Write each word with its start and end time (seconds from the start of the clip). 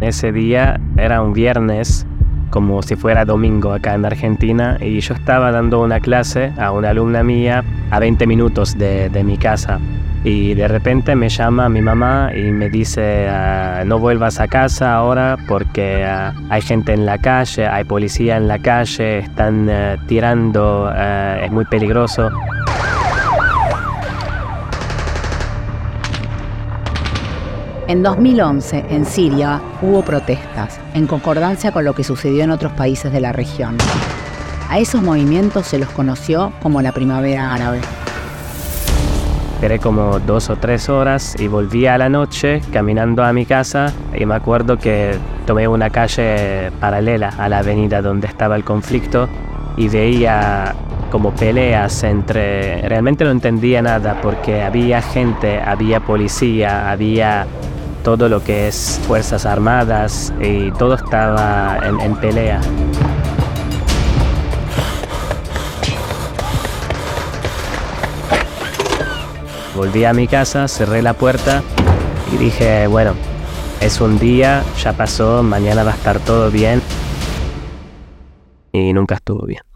Ese 0.00 0.30
día 0.30 0.80
era 0.96 1.22
un 1.22 1.32
viernes, 1.32 2.06
como 2.50 2.82
si 2.82 2.94
fuera 2.94 3.24
domingo 3.24 3.72
acá 3.72 3.94
en 3.94 4.04
Argentina, 4.04 4.78
y 4.80 5.00
yo 5.00 5.14
estaba 5.14 5.50
dando 5.50 5.82
una 5.82 5.98
clase 5.98 6.52
a 6.56 6.70
una 6.70 6.90
alumna 6.90 7.22
mía 7.22 7.64
a 7.90 7.98
20 7.98 8.26
minutos 8.26 8.78
de, 8.78 9.10
mi 9.24 9.36
casa. 9.36 9.80
Y 10.24 10.54
de 10.54 10.68
repente 10.68 11.14
me 11.14 11.28
llama 11.28 11.68
mi 11.68 11.80
mamá 11.80 12.30
y 12.34 12.50
me 12.52 12.68
dice, 12.70 13.28
ah, 13.28 13.82
no 13.86 13.98
vuelvas 13.98 14.40
a 14.40 14.46
casa 14.46 14.94
ahora 14.94 15.36
porque 15.48 16.04
ah, 16.04 16.32
hay 16.48 16.62
gente 16.62 16.92
en 16.92 17.04
la 17.04 17.18
calle, 17.18 17.66
hay 17.66 17.84
policía 17.84 18.36
en 18.36 18.48
la 18.48 18.58
calle, 18.58 19.18
están 19.18 19.68
eh, 19.68 19.96
tirando, 20.06 20.92
eh, 20.94 21.42
es 21.44 21.50
muy 21.50 21.64
peligroso. 21.64 22.30
En 27.88 28.02
2011, 28.02 28.84
en 28.90 29.06
Siria, 29.06 29.62
hubo 29.80 30.02
protestas, 30.02 30.78
en 30.92 31.06
concordancia 31.06 31.72
con 31.72 31.86
lo 31.86 31.94
que 31.94 32.04
sucedió 32.04 32.44
en 32.44 32.50
otros 32.50 32.70
países 32.72 33.10
de 33.10 33.18
la 33.22 33.32
región. 33.32 33.78
A 34.68 34.78
esos 34.78 35.00
movimientos 35.00 35.68
se 35.68 35.78
los 35.78 35.88
conoció 35.88 36.52
como 36.60 36.82
la 36.82 36.92
primavera 36.92 37.54
árabe. 37.54 37.80
Esperé 39.54 39.78
como 39.78 40.20
dos 40.20 40.50
o 40.50 40.56
tres 40.56 40.90
horas 40.90 41.34
y 41.40 41.48
volví 41.48 41.86
a 41.86 41.96
la 41.96 42.10
noche 42.10 42.60
caminando 42.74 43.24
a 43.24 43.32
mi 43.32 43.46
casa 43.46 43.90
y 44.14 44.26
me 44.26 44.34
acuerdo 44.34 44.76
que 44.76 45.16
tomé 45.46 45.66
una 45.66 45.88
calle 45.88 46.70
paralela 46.80 47.30
a 47.38 47.48
la 47.48 47.60
avenida 47.60 48.02
donde 48.02 48.26
estaba 48.26 48.54
el 48.56 48.64
conflicto 48.64 49.30
y 49.78 49.88
veía 49.88 50.74
como 51.10 51.30
peleas 51.32 52.02
entre... 52.04 52.86
Realmente 52.86 53.24
no 53.24 53.30
entendía 53.30 53.80
nada 53.80 54.20
porque 54.20 54.60
había 54.60 55.00
gente, 55.00 55.58
había 55.58 56.00
policía, 56.00 56.90
había 56.90 57.46
todo 58.02 58.28
lo 58.28 58.42
que 58.42 58.68
es 58.68 59.00
Fuerzas 59.06 59.46
Armadas 59.46 60.32
y 60.40 60.70
todo 60.72 60.94
estaba 60.94 61.78
en, 61.84 62.16
pelea. 62.16 62.60
Volví 69.76 70.04
a 70.04 70.12
mi 70.12 70.26
casa, 70.26 70.66
cerré 70.66 71.02
la 71.02 71.14
puerta 71.14 71.62
y 72.32 72.36
dije, 72.36 72.86
bueno, 72.88 73.14
es 73.80 74.00
un 74.00 74.18
día, 74.18 74.64
ya 74.82 74.92
pasó, 74.92 75.42
mañana 75.42 75.84
va 75.84 75.92
a 75.92 75.94
estar 75.94 76.18
todo 76.18 76.50
bien. 76.50 76.82
Y 78.72 78.92
nunca 78.92 79.16
estuvo 79.16 79.46
bien. 79.46 79.67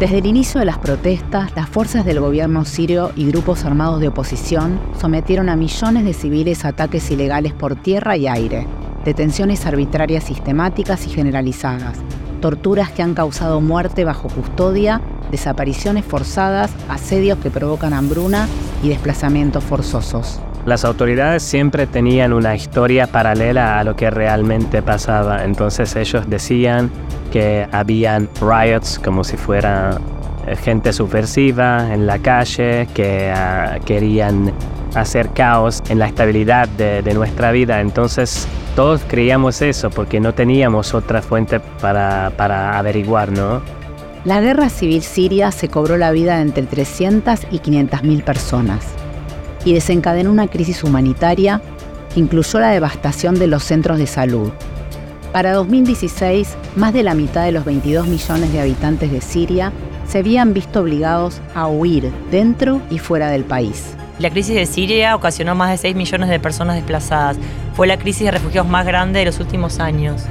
Desde 0.00 0.16
el 0.16 0.24
inicio 0.24 0.60
de 0.60 0.64
las 0.64 0.78
protestas, 0.78 1.54
las 1.54 1.68
fuerzas 1.68 2.06
del 2.06 2.20
gobierno 2.20 2.64
sirio 2.64 3.12
y 3.16 3.26
grupos 3.26 3.66
armados 3.66 4.00
de 4.00 4.08
oposición 4.08 4.80
sometieron 4.98 5.50
a 5.50 5.56
millones 5.56 6.06
de 6.06 6.14
civiles 6.14 6.64
a 6.64 6.68
ataques 6.68 7.10
ilegales 7.10 7.52
por 7.52 7.76
tierra 7.76 8.16
y 8.16 8.26
aire, 8.26 8.66
detenciones 9.04 9.66
arbitrarias 9.66 10.24
sistemáticas 10.24 11.06
y 11.06 11.10
generalizadas, 11.10 11.98
torturas 12.40 12.90
que 12.90 13.02
han 13.02 13.12
causado 13.12 13.60
muerte 13.60 14.06
bajo 14.06 14.28
custodia, 14.28 15.02
desapariciones 15.30 16.06
forzadas, 16.06 16.70
asedios 16.88 17.38
que 17.40 17.50
provocan 17.50 17.92
hambruna 17.92 18.48
y 18.82 18.88
desplazamientos 18.88 19.62
forzosos. 19.62 20.40
Las 20.66 20.84
autoridades 20.84 21.42
siempre 21.42 21.86
tenían 21.86 22.32
una 22.32 22.54
historia 22.54 23.06
paralela 23.06 23.78
a 23.78 23.84
lo 23.84 23.96
que 23.96 24.10
realmente 24.10 24.82
pasaba, 24.82 25.44
entonces 25.44 25.96
ellos 25.96 26.28
decían 26.28 26.90
que 27.32 27.66
habían 27.72 28.28
riots 28.40 28.98
como 28.98 29.24
si 29.24 29.38
fuera 29.38 29.98
eh, 30.46 30.56
gente 30.56 30.92
subversiva 30.92 31.94
en 31.94 32.06
la 32.06 32.18
calle, 32.18 32.88
que 32.92 33.32
ah, 33.34 33.78
querían 33.86 34.52
hacer 34.94 35.30
caos 35.30 35.82
en 35.88 35.98
la 35.98 36.06
estabilidad 36.06 36.68
de, 36.68 37.14
nuestra 37.14 37.52
vida. 37.52 37.80
Entonces 37.80 38.46
todos 38.76 39.00
creíamos 39.08 39.62
eso 39.62 39.88
porque 39.88 40.20
no 40.20 40.34
teníamos 40.34 40.92
otra 40.92 41.22
fuente 41.22 41.60
para, 41.80 42.32
para 42.36 42.78
averiguar, 42.78 43.32
¿no? 43.32 43.62
La 44.24 44.40
guerra 44.42 44.68
civil 44.68 45.02
siria 45.02 45.50
se 45.52 45.68
cobró 45.68 45.96
la 45.96 46.10
vida 46.10 46.36
de 46.36 46.42
entre 46.42 46.64
300 46.64 47.46
y 47.50 47.60
500 47.60 48.02
mil 48.02 48.22
personas 48.22 48.99
y 49.64 49.72
desencadenó 49.72 50.30
una 50.30 50.48
crisis 50.48 50.84
humanitaria 50.84 51.60
que 52.12 52.20
incluyó 52.20 52.60
la 52.60 52.70
devastación 52.70 53.38
de 53.38 53.46
los 53.46 53.62
centros 53.62 53.98
de 53.98 54.06
salud, 54.06 54.50
para 55.32 55.52
2016, 55.52 56.56
más 56.74 56.92
de 56.92 57.04
la 57.04 57.14
mitad 57.14 57.44
de 57.44 57.52
los 57.52 57.64
22 57.64 58.08
millones 58.08 58.52
de 58.52 58.60
habitantes 58.60 59.12
de 59.12 59.20
Siria 59.20 59.72
se 60.08 60.18
habían 60.18 60.52
visto 60.52 60.80
obligados 60.80 61.40
a 61.54 61.68
huir 61.68 62.10
dentro 62.32 62.82
y 62.90 62.98
fuera 62.98 63.30
del 63.30 63.44
país. 63.44 63.94
La 64.18 64.30
crisis 64.30 64.56
de 64.56 64.66
Siria 64.66 65.14
ocasionó 65.14 65.54
más 65.54 65.70
de 65.70 65.76
6 65.76 65.94
millones 65.94 66.30
de 66.30 66.40
personas 66.40 66.74
desplazadas. 66.74 67.38
Fue 67.74 67.86
la 67.86 67.96
crisis 67.96 68.24
de 68.24 68.32
refugiados 68.32 68.68
más 68.68 68.84
grande 68.84 69.20
de 69.20 69.26
los 69.26 69.38
últimos 69.38 69.78
años. 69.78 70.24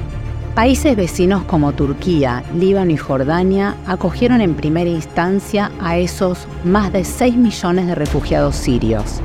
Países 0.54 0.96
vecinos 0.96 1.44
como 1.44 1.72
Turquía, 1.72 2.42
Líbano 2.54 2.90
y 2.90 2.96
Jordania 2.96 3.76
acogieron 3.86 4.40
en 4.40 4.54
primera 4.54 4.90
instancia 4.90 5.70
a 5.80 5.96
esos 5.96 6.46
más 6.64 6.92
de 6.92 7.04
6 7.04 7.36
millones 7.36 7.86
de 7.86 7.94
refugiados 7.94 8.56
sirios. 8.56 9.20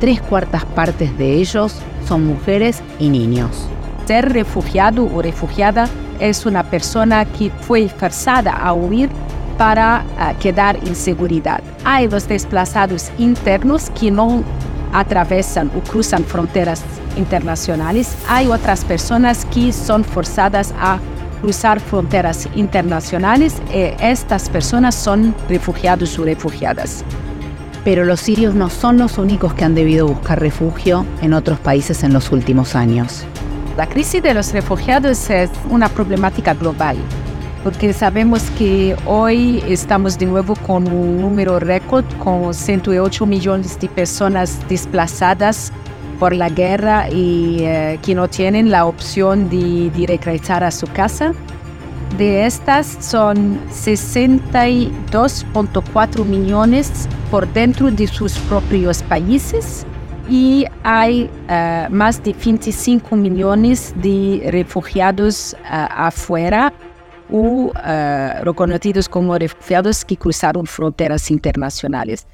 Tres 0.00 0.20
cuartas 0.22 0.64
partes 0.64 1.16
de 1.18 1.34
ellos 1.34 1.76
son 2.06 2.26
mujeres 2.26 2.82
y 2.98 3.10
niños 3.10 3.68
ser 4.10 4.32
refugiado 4.32 5.04
o 5.04 5.22
refugiada 5.22 5.88
es 6.18 6.44
una 6.44 6.64
persona 6.64 7.24
que 7.24 7.48
fue 7.60 7.88
forzada 7.88 8.50
a 8.50 8.72
huir 8.72 9.08
para 9.56 10.02
uh, 10.18 10.36
quedar 10.40 10.74
en 10.84 10.96
seguridad. 10.96 11.60
Hay 11.84 12.08
los 12.08 12.26
desplazados 12.26 13.12
internos 13.18 13.88
que 13.90 14.10
no 14.10 14.42
atravesan 14.92 15.70
o 15.76 15.80
cruzan 15.80 16.24
fronteras 16.24 16.82
internacionales. 17.16 18.16
Hay 18.28 18.46
otras 18.48 18.84
personas 18.84 19.44
que 19.46 19.72
son 19.72 20.04
forzadas 20.04 20.74
a 20.78 20.98
cruzar 21.40 21.80
fronteras 21.80 22.48
internacionales 22.54 23.54
y 23.72 23.94
estas 24.04 24.48
personas 24.50 24.94
son 24.94 25.34
refugiados 25.48 26.18
o 26.18 26.24
refugiadas. 26.24 27.04
Pero 27.84 28.04
los 28.04 28.20
sirios 28.20 28.54
no 28.54 28.68
son 28.68 28.98
los 28.98 29.16
únicos 29.16 29.54
que 29.54 29.64
han 29.64 29.74
debido 29.74 30.06
buscar 30.06 30.38
refugio 30.38 31.06
en 31.22 31.32
otros 31.32 31.58
países 31.58 32.02
en 32.02 32.12
los 32.12 32.30
últimos 32.30 32.76
años. 32.76 33.24
La 33.76 33.86
crisis 33.86 34.22
de 34.22 34.34
los 34.34 34.52
refugiados 34.52 35.30
es 35.30 35.48
una 35.70 35.88
problemática 35.88 36.52
global, 36.52 36.98
porque 37.62 37.92
sabemos 37.92 38.42
que 38.58 38.96
hoy 39.06 39.62
estamos 39.68 40.18
de 40.18 40.26
nuevo 40.26 40.56
con 40.56 40.90
un 40.90 41.20
número 41.20 41.60
récord, 41.60 42.04
con 42.18 42.52
108 42.54 43.26
millones 43.26 43.78
de 43.78 43.88
personas 43.88 44.58
desplazadas 44.68 45.72
por 46.18 46.34
la 46.34 46.48
guerra 46.48 47.08
y 47.10 47.58
eh, 47.60 48.00
que 48.02 48.14
no 48.14 48.28
tienen 48.28 48.70
la 48.70 48.86
opción 48.86 49.50
de, 49.50 49.90
de 49.90 50.06
regresar 50.06 50.64
a 50.64 50.70
su 50.70 50.86
casa. 50.86 51.34
De 52.16 52.46
estas 52.46 52.96
son 53.00 53.60
62.4 53.70 56.24
millones 56.24 57.06
por 57.30 57.46
dentro 57.52 57.90
de 57.90 58.06
sus 58.06 58.38
propios 58.38 59.02
países 59.02 59.84
y 60.28 60.64
hay 60.82 61.30
uh, 61.48 61.88
más 61.92 62.22
de 62.22 62.34
25 62.34 63.16
millones 63.16 63.94
de 63.96 64.48
refugiados 64.50 65.56
uh, 65.64 65.86
afuera 65.90 66.72
o 67.32 67.66
uh, 67.66 68.44
reconocidos 68.44 69.08
como 69.08 69.36
refugiados 69.36 70.04
que 70.04 70.16
cruzaron 70.16 70.66
fronteras 70.66 71.30
internacionales. 71.30 72.26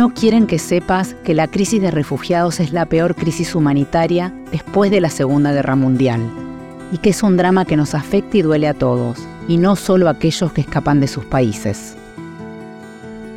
No 0.00 0.14
quieren 0.14 0.46
que 0.46 0.58
sepas 0.58 1.14
que 1.24 1.34
la 1.34 1.46
crisis 1.46 1.82
de 1.82 1.90
refugiados 1.90 2.58
es 2.58 2.72
la 2.72 2.86
peor 2.86 3.14
crisis 3.14 3.54
humanitaria 3.54 4.32
después 4.50 4.90
de 4.90 4.98
la 4.98 5.10
Segunda 5.10 5.52
Guerra 5.52 5.76
Mundial 5.76 6.22
y 6.90 6.96
que 6.96 7.10
es 7.10 7.22
un 7.22 7.36
drama 7.36 7.66
que 7.66 7.76
nos 7.76 7.94
afecta 7.94 8.38
y 8.38 8.40
duele 8.40 8.66
a 8.66 8.72
todos, 8.72 9.18
y 9.46 9.58
no 9.58 9.76
solo 9.76 10.08
a 10.08 10.12
aquellos 10.12 10.52
que 10.52 10.62
escapan 10.62 11.00
de 11.00 11.06
sus 11.06 11.26
países. 11.26 11.96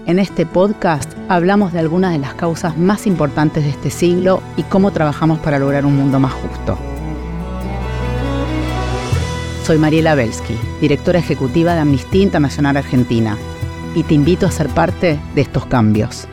En 0.05 0.19
este 0.19 0.45
podcast 0.45 1.11
hablamos 1.27 1.73
de 1.73 1.79
algunas 1.79 2.13
de 2.13 2.19
las 2.19 2.33
causas 2.35 2.77
más 2.77 3.07
importantes 3.07 3.65
de 3.65 3.71
este 3.71 3.89
siglo 3.89 4.41
y 4.55 4.63
cómo 4.63 4.91
trabajamos 4.91 5.39
para 5.39 5.59
lograr 5.59 5.85
un 5.85 5.97
mundo 5.97 6.17
más 6.17 6.31
justo. 6.31 6.77
Soy 9.65 9.77
Mariela 9.77 10.15
Belsky, 10.15 10.57
directora 10.79 11.19
ejecutiva 11.19 11.73
de 11.73 11.81
Amnistía 11.81 12.23
Internacional 12.23 12.77
Argentina, 12.77 13.37
y 13.95 14.03
te 14.03 14.13
invito 14.13 14.45
a 14.45 14.51
ser 14.51 14.69
parte 14.69 15.19
de 15.35 15.41
estos 15.41 15.65
cambios. 15.65 16.29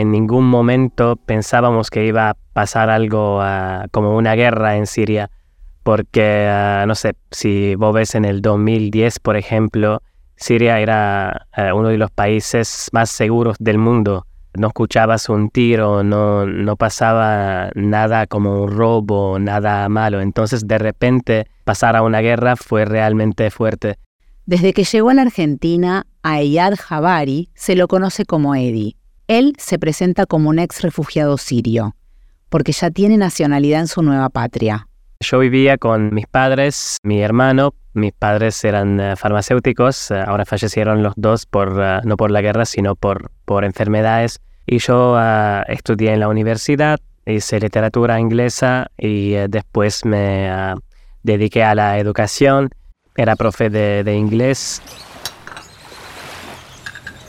En 0.00 0.10
ningún 0.10 0.46
momento 0.46 1.16
pensábamos 1.16 1.90
que 1.90 2.06
iba 2.06 2.30
a 2.30 2.36
pasar 2.52 2.88
algo 2.88 3.40
ah, 3.42 3.86
como 3.90 4.16
una 4.16 4.34
guerra 4.34 4.76
en 4.76 4.86
Siria, 4.86 5.30
porque, 5.82 6.46
ah, 6.48 6.84
no 6.86 6.94
sé, 6.94 7.14
si 7.30 7.74
vos 7.74 7.94
ves 7.94 8.14
en 8.14 8.24
el 8.24 8.40
2010, 8.40 9.18
por 9.20 9.36
ejemplo, 9.36 10.02
Siria 10.36 10.80
era 10.80 11.46
ah, 11.52 11.74
uno 11.74 11.88
de 11.88 11.98
los 11.98 12.10
países 12.10 12.88
más 12.92 13.10
seguros 13.10 13.56
del 13.60 13.78
mundo. 13.78 14.26
No 14.54 14.68
escuchabas 14.68 15.28
un 15.28 15.50
tiro, 15.50 16.02
no, 16.02 16.44
no 16.44 16.76
pasaba 16.76 17.70
nada 17.74 18.26
como 18.26 18.62
un 18.62 18.70
robo, 18.70 19.38
nada 19.38 19.88
malo. 19.88 20.20
Entonces, 20.20 20.66
de 20.66 20.78
repente, 20.78 21.46
pasar 21.64 21.94
a 21.94 22.02
una 22.02 22.20
guerra 22.20 22.56
fue 22.56 22.84
realmente 22.84 23.50
fuerte. 23.50 23.96
Desde 24.46 24.72
que 24.72 24.82
llegó 24.82 25.10
a 25.10 25.14
la 25.14 25.22
Argentina, 25.22 26.06
a 26.22 26.40
Eyad 26.40 26.74
Jabari 26.76 27.50
se 27.54 27.76
lo 27.76 27.86
conoce 27.86 28.24
como 28.24 28.54
Eddie. 28.56 28.96
Él 29.30 29.54
se 29.58 29.78
presenta 29.78 30.26
como 30.26 30.48
un 30.48 30.58
ex 30.58 30.82
refugiado 30.82 31.38
sirio, 31.38 31.94
porque 32.48 32.72
ya 32.72 32.90
tiene 32.90 33.16
nacionalidad 33.16 33.82
en 33.82 33.86
su 33.86 34.02
nueva 34.02 34.28
patria. 34.28 34.88
Yo 35.20 35.38
vivía 35.38 35.78
con 35.78 36.12
mis 36.12 36.26
padres, 36.26 36.96
mi 37.04 37.22
hermano, 37.22 37.74
mis 37.92 38.12
padres 38.12 38.64
eran 38.64 38.98
eh, 38.98 39.14
farmacéuticos, 39.14 40.10
eh, 40.10 40.20
ahora 40.26 40.44
fallecieron 40.44 41.04
los 41.04 41.12
dos 41.16 41.46
por, 41.46 41.80
eh, 41.80 42.00
no 42.02 42.16
por 42.16 42.32
la 42.32 42.40
guerra, 42.40 42.64
sino 42.64 42.96
por, 42.96 43.30
por 43.44 43.64
enfermedades. 43.64 44.40
Y 44.66 44.78
yo 44.78 45.16
estudié 45.68 46.12
en 46.12 46.18
la 46.18 46.26
universidad, 46.26 46.98
hice 47.24 47.60
literatura 47.60 48.18
inglesa 48.18 48.90
y 48.98 49.34
después 49.48 50.04
me 50.04 50.74
dediqué 51.22 51.62
a 51.62 51.76
la 51.76 52.00
educación. 52.00 52.70
Era 53.14 53.36
profe 53.36 53.70
de 53.70 54.14
inglés 54.16 54.82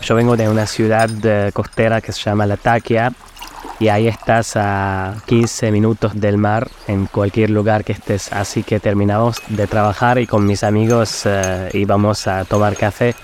yo 0.01 0.15
vengo 0.15 0.36
de 0.36 0.50
una 0.50 0.65
ciudad 0.65 1.09
costera 1.53 2.01
que 2.01 2.12
se 2.12 2.21
llama 2.21 2.45
Latakia 2.45 3.13
y 3.80 3.88
ahí 3.88 4.07
estás 4.07 4.53
a 4.56 5.15
15 5.25 5.71
minutos 5.71 6.19
del 6.19 6.38
mar 6.38 6.69
en 6.88 7.07
cualquier 7.07 7.50
lugar 7.50 7.83
que 7.83 7.94
estés. 7.94 8.31
Así 8.31 8.63
que 8.63 8.80
terminamos 8.80 9.42
de 9.48 9.65
trabajar 9.68 10.19
y 10.19 10.27
con 10.27 10.45
mis 10.45 10.63
amigos 10.63 11.24
eh, 11.25 11.69
íbamos 11.74 12.27
a 12.27 12.45
tomar 12.45 12.75
café 12.75 13.15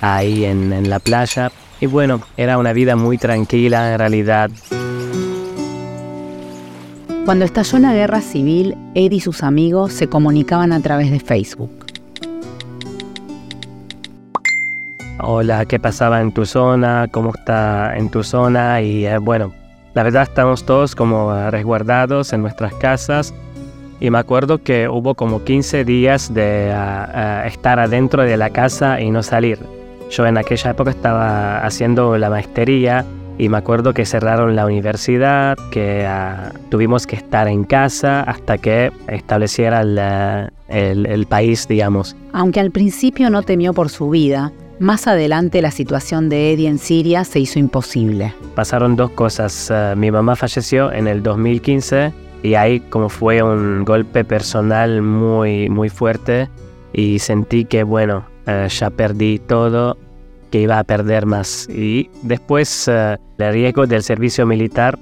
ahí 0.00 0.44
en, 0.44 0.72
en 0.72 0.88
la 0.88 0.98
playa. 0.98 1.52
Y 1.80 1.86
bueno, 1.86 2.22
era 2.36 2.58
una 2.58 2.72
vida 2.72 2.96
muy 2.96 3.18
tranquila 3.18 3.92
en 3.92 3.98
realidad. 3.98 4.50
Cuando 7.24 7.44
estalló 7.44 7.78
la 7.78 7.92
guerra 7.92 8.22
civil, 8.22 8.76
Ed 8.94 9.12
y 9.12 9.20
sus 9.20 9.42
amigos 9.42 9.92
se 9.92 10.08
comunicaban 10.08 10.72
a 10.72 10.80
través 10.80 11.10
de 11.10 11.20
Facebook. 11.20 11.87
Hola, 15.20 15.64
¿qué 15.66 15.78
pasaba 15.78 16.20
en 16.20 16.32
tu 16.32 16.46
zona? 16.46 17.08
¿Cómo 17.10 17.32
está 17.34 17.96
en 17.96 18.08
tu 18.08 18.22
zona? 18.22 18.80
Y 18.80 19.06
eh, 19.06 19.18
bueno, 19.18 19.52
la 19.94 20.02
verdad 20.02 20.22
estamos 20.22 20.64
todos 20.64 20.94
como 20.94 21.50
resguardados 21.50 22.32
en 22.32 22.42
nuestras 22.42 22.74
casas. 22.74 23.34
Y 24.00 24.10
me 24.10 24.18
acuerdo 24.18 24.58
que 24.62 24.88
hubo 24.88 25.14
como 25.14 25.42
15 25.42 25.84
días 25.84 26.32
de 26.32 26.70
ah, 26.72 27.42
ah, 27.42 27.46
estar 27.46 27.80
adentro 27.80 28.22
de 28.22 28.36
la 28.36 28.50
casa 28.50 29.00
y 29.00 29.10
no 29.10 29.22
salir. 29.22 29.58
Yo 30.10 30.24
en 30.26 30.38
aquella 30.38 30.70
época 30.70 30.90
estaba 30.90 31.58
haciendo 31.58 32.16
la 32.16 32.30
maestría 32.30 33.04
y 33.38 33.48
me 33.48 33.58
acuerdo 33.58 33.92
que 33.94 34.06
cerraron 34.06 34.54
la 34.54 34.66
universidad, 34.66 35.56
que 35.72 36.06
ah, 36.06 36.52
tuvimos 36.70 37.06
que 37.06 37.16
estar 37.16 37.48
en 37.48 37.64
casa 37.64 38.22
hasta 38.22 38.56
que 38.56 38.92
estableciera 39.08 39.80
el, 39.80 41.06
el 41.06 41.26
país, 41.26 41.66
digamos. 41.66 42.14
Aunque 42.32 42.60
al 42.60 42.70
principio 42.70 43.30
no 43.30 43.42
temió 43.42 43.74
por 43.74 43.88
su 43.88 44.10
vida, 44.10 44.52
más 44.80 45.06
adelante 45.06 45.62
la 45.62 45.70
situación 45.70 46.28
de 46.28 46.52
Eddie 46.52 46.68
en 46.68 46.78
Siria 46.78 47.24
se 47.24 47.40
hizo 47.40 47.58
imposible. 47.58 48.34
Pasaron 48.54 48.96
dos 48.96 49.10
cosas. 49.10 49.70
Eh, 49.70 49.94
mi 49.96 50.10
mamá 50.10 50.36
falleció 50.36 50.92
en 50.92 51.06
el 51.06 51.22
2015 51.22 52.12
y 52.42 52.54
ahí 52.54 52.80
como 52.80 53.08
fue 53.08 53.42
un 53.42 53.84
golpe 53.84 54.24
personal 54.24 55.02
muy, 55.02 55.68
muy 55.68 55.88
fuerte 55.88 56.48
y 56.92 57.18
sentí 57.18 57.64
que 57.64 57.82
bueno, 57.82 58.26
eh, 58.46 58.68
ya 58.70 58.90
perdí 58.90 59.38
todo, 59.38 59.96
que 60.50 60.60
iba 60.60 60.78
a 60.78 60.84
perder 60.84 61.26
más. 61.26 61.68
Y 61.68 62.10
después 62.22 62.88
eh, 62.88 63.16
el 63.38 63.52
riesgo 63.52 63.86
del 63.86 64.02
servicio 64.02 64.46
militar 64.46 64.98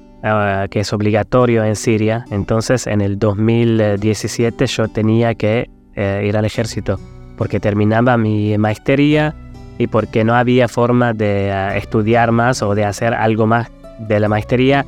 que 0.71 0.81
es 0.81 0.93
obligatorio 0.93 1.63
en 1.63 1.77
Siria. 1.77 2.25
Entonces 2.33 2.89
en 2.89 3.01
el 3.01 3.17
2017 3.17 4.67
yo 4.67 4.89
tenía 4.89 5.37
que 5.37 5.71
ir 5.95 6.37
al 6.37 6.45
ejército 6.45 6.99
porque 7.37 7.61
terminaba 7.61 8.17
mi 8.17 8.57
maestría 8.59 9.37
y 9.79 9.87
porque 9.87 10.25
no 10.25 10.35
había 10.35 10.69
forma 10.69 11.13
de 11.13 11.49
eh, 11.49 11.79
estudiar 11.79 12.33
más 12.33 12.63
o 12.63 12.75
de 12.75 12.85
hacer 12.85 13.15
algo 13.15 13.47
más 13.47 13.69
de 13.99 14.21
la 14.21 14.29
maestría 14.29 14.87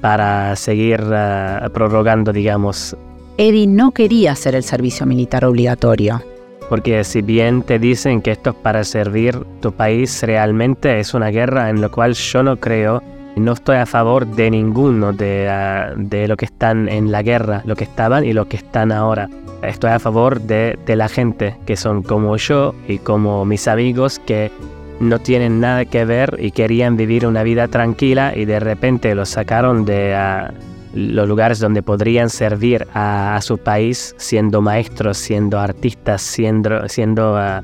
para 0.00 0.56
seguir 0.56 1.02
eh, 1.12 1.68
prorrogando, 1.72 2.32
digamos. 2.32 2.96
Eddie 3.36 3.66
no 3.66 3.92
quería 3.92 4.32
hacer 4.32 4.54
el 4.54 4.62
servicio 4.62 5.06
militar 5.06 5.44
obligatorio. 5.44 6.22
Porque 6.68 7.02
si 7.04 7.20
bien 7.20 7.62
te 7.62 7.78
dicen 7.78 8.22
que 8.22 8.30
esto 8.30 8.50
es 8.50 8.56
para 8.56 8.84
servir 8.84 9.36
tu 9.60 9.72
país, 9.72 10.22
realmente 10.22 11.00
es 11.00 11.14
una 11.14 11.28
guerra 11.28 11.68
en 11.68 11.80
la 11.80 11.88
cual 11.88 12.14
yo 12.14 12.42
no 12.42 12.56
creo 12.58 13.02
no 13.36 13.52
estoy 13.52 13.76
a 13.76 13.86
favor 13.86 14.26
de 14.26 14.50
ninguno 14.50 15.12
de, 15.12 15.46
eh, 15.48 15.92
de 15.96 16.28
lo 16.28 16.36
que 16.36 16.46
están 16.46 16.88
en 16.88 17.12
la 17.12 17.22
guerra, 17.22 17.62
lo 17.64 17.76
que 17.76 17.84
estaban 17.84 18.24
y 18.24 18.32
lo 18.32 18.48
que 18.48 18.56
están 18.56 18.92
ahora 18.92 19.28
estoy 19.62 19.90
a 19.90 19.98
favor 19.98 20.40
de, 20.40 20.78
la 20.86 21.08
gente 21.08 21.56
que 21.66 21.76
son 21.76 22.02
como 22.02 22.36
yo 22.36 22.74
y 22.88 22.98
como 22.98 23.44
mis 23.44 23.68
amigos 23.68 24.18
que 24.18 24.50
no 25.00 25.18
tienen 25.18 25.60
nada 25.60 25.84
que 25.84 26.04
ver 26.04 26.36
y 26.40 26.50
querían 26.50 26.96
vivir 26.96 27.26
una 27.26 27.42
vida 27.42 27.68
tranquila 27.68 28.32
y 28.36 28.44
de 28.44 28.60
repente 28.60 29.14
los 29.14 29.30
sacaron 29.30 29.84
de 29.84 30.16
los 30.92 31.28
lugares 31.28 31.58
donde 31.58 31.82
podrían 31.82 32.28
servir 32.28 32.86
a, 32.94 33.38
su 33.42 33.58
país 33.58 34.14
siendo 34.18 34.60
maestros, 34.60 35.16
siendo 35.16 35.58
artistas, 35.58 36.20
siendo, 36.20 36.88
siendo 36.88 37.36
ah, 37.36 37.62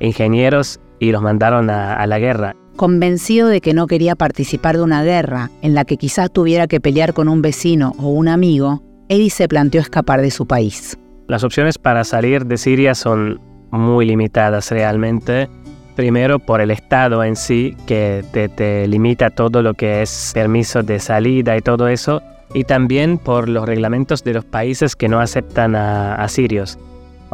ingenieros 0.00 0.80
y 0.98 1.12
los 1.12 1.22
mandaron 1.22 1.70
a 1.70 2.06
la 2.06 2.18
guerra. 2.18 2.54
Convencido 2.76 3.48
de 3.48 3.60
que 3.60 3.72
no 3.72 3.86
quería 3.86 4.16
participar 4.16 4.76
de 4.76 4.82
una 4.82 5.04
guerra 5.04 5.50
en 5.62 5.74
la 5.74 5.84
que 5.84 5.96
quizás 5.96 6.32
tuviera 6.32 6.66
que 6.66 6.80
pelear 6.80 7.14
con 7.14 7.28
un 7.28 7.40
vecino 7.40 7.92
o 7.98 8.08
un 8.08 8.26
amigo, 8.26 8.82
Eddie 9.08 9.30
se 9.30 9.46
planteó 9.46 9.80
escapar 9.80 10.20
de 10.20 10.32
su 10.32 10.46
país. 10.46 10.98
Las 11.28 11.44
opciones 11.44 11.78
para 11.78 12.02
salir 12.02 12.46
de 12.46 12.56
Siria 12.56 12.94
son 12.94 13.40
muy 13.70 14.06
limitadas 14.06 14.70
realmente. 14.70 15.48
Primero 15.94 16.40
por 16.40 16.60
el 16.60 16.72
Estado 16.72 17.22
en 17.22 17.36
sí, 17.36 17.76
que 17.86 18.24
te, 18.32 18.88
limita 18.88 19.30
todo 19.30 19.62
lo 19.62 19.74
que 19.74 20.02
es 20.02 20.32
permiso 20.34 20.82
de 20.82 20.98
salida 20.98 21.56
y 21.56 21.60
todo 21.60 21.86
eso. 21.86 22.22
Y 22.52 22.64
también 22.64 23.18
por 23.18 23.48
los 23.48 23.66
reglamentos 23.66 24.24
de 24.24 24.34
los 24.34 24.44
países 24.44 24.96
que 24.96 25.08
no 25.08 25.20
aceptan 25.20 25.76
a, 25.76 26.26
sirios. 26.28 26.78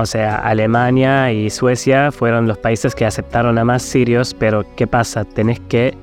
O 0.01 0.07
sea, 0.07 0.37
Alemania 0.37 1.31
y 1.31 1.51
Suecia 1.51 2.11
fueron 2.11 2.49
los 2.49 2.57
países 2.57 2.95
que 2.95 3.05
aceptaron 3.05 3.59
a 3.59 3.65
más 3.65 3.83
sirios, 3.83 4.35
pero 4.35 4.65
¿qué 4.75 4.87
pasa? 4.87 5.27
Tenés 5.27 5.61
que 5.61 5.95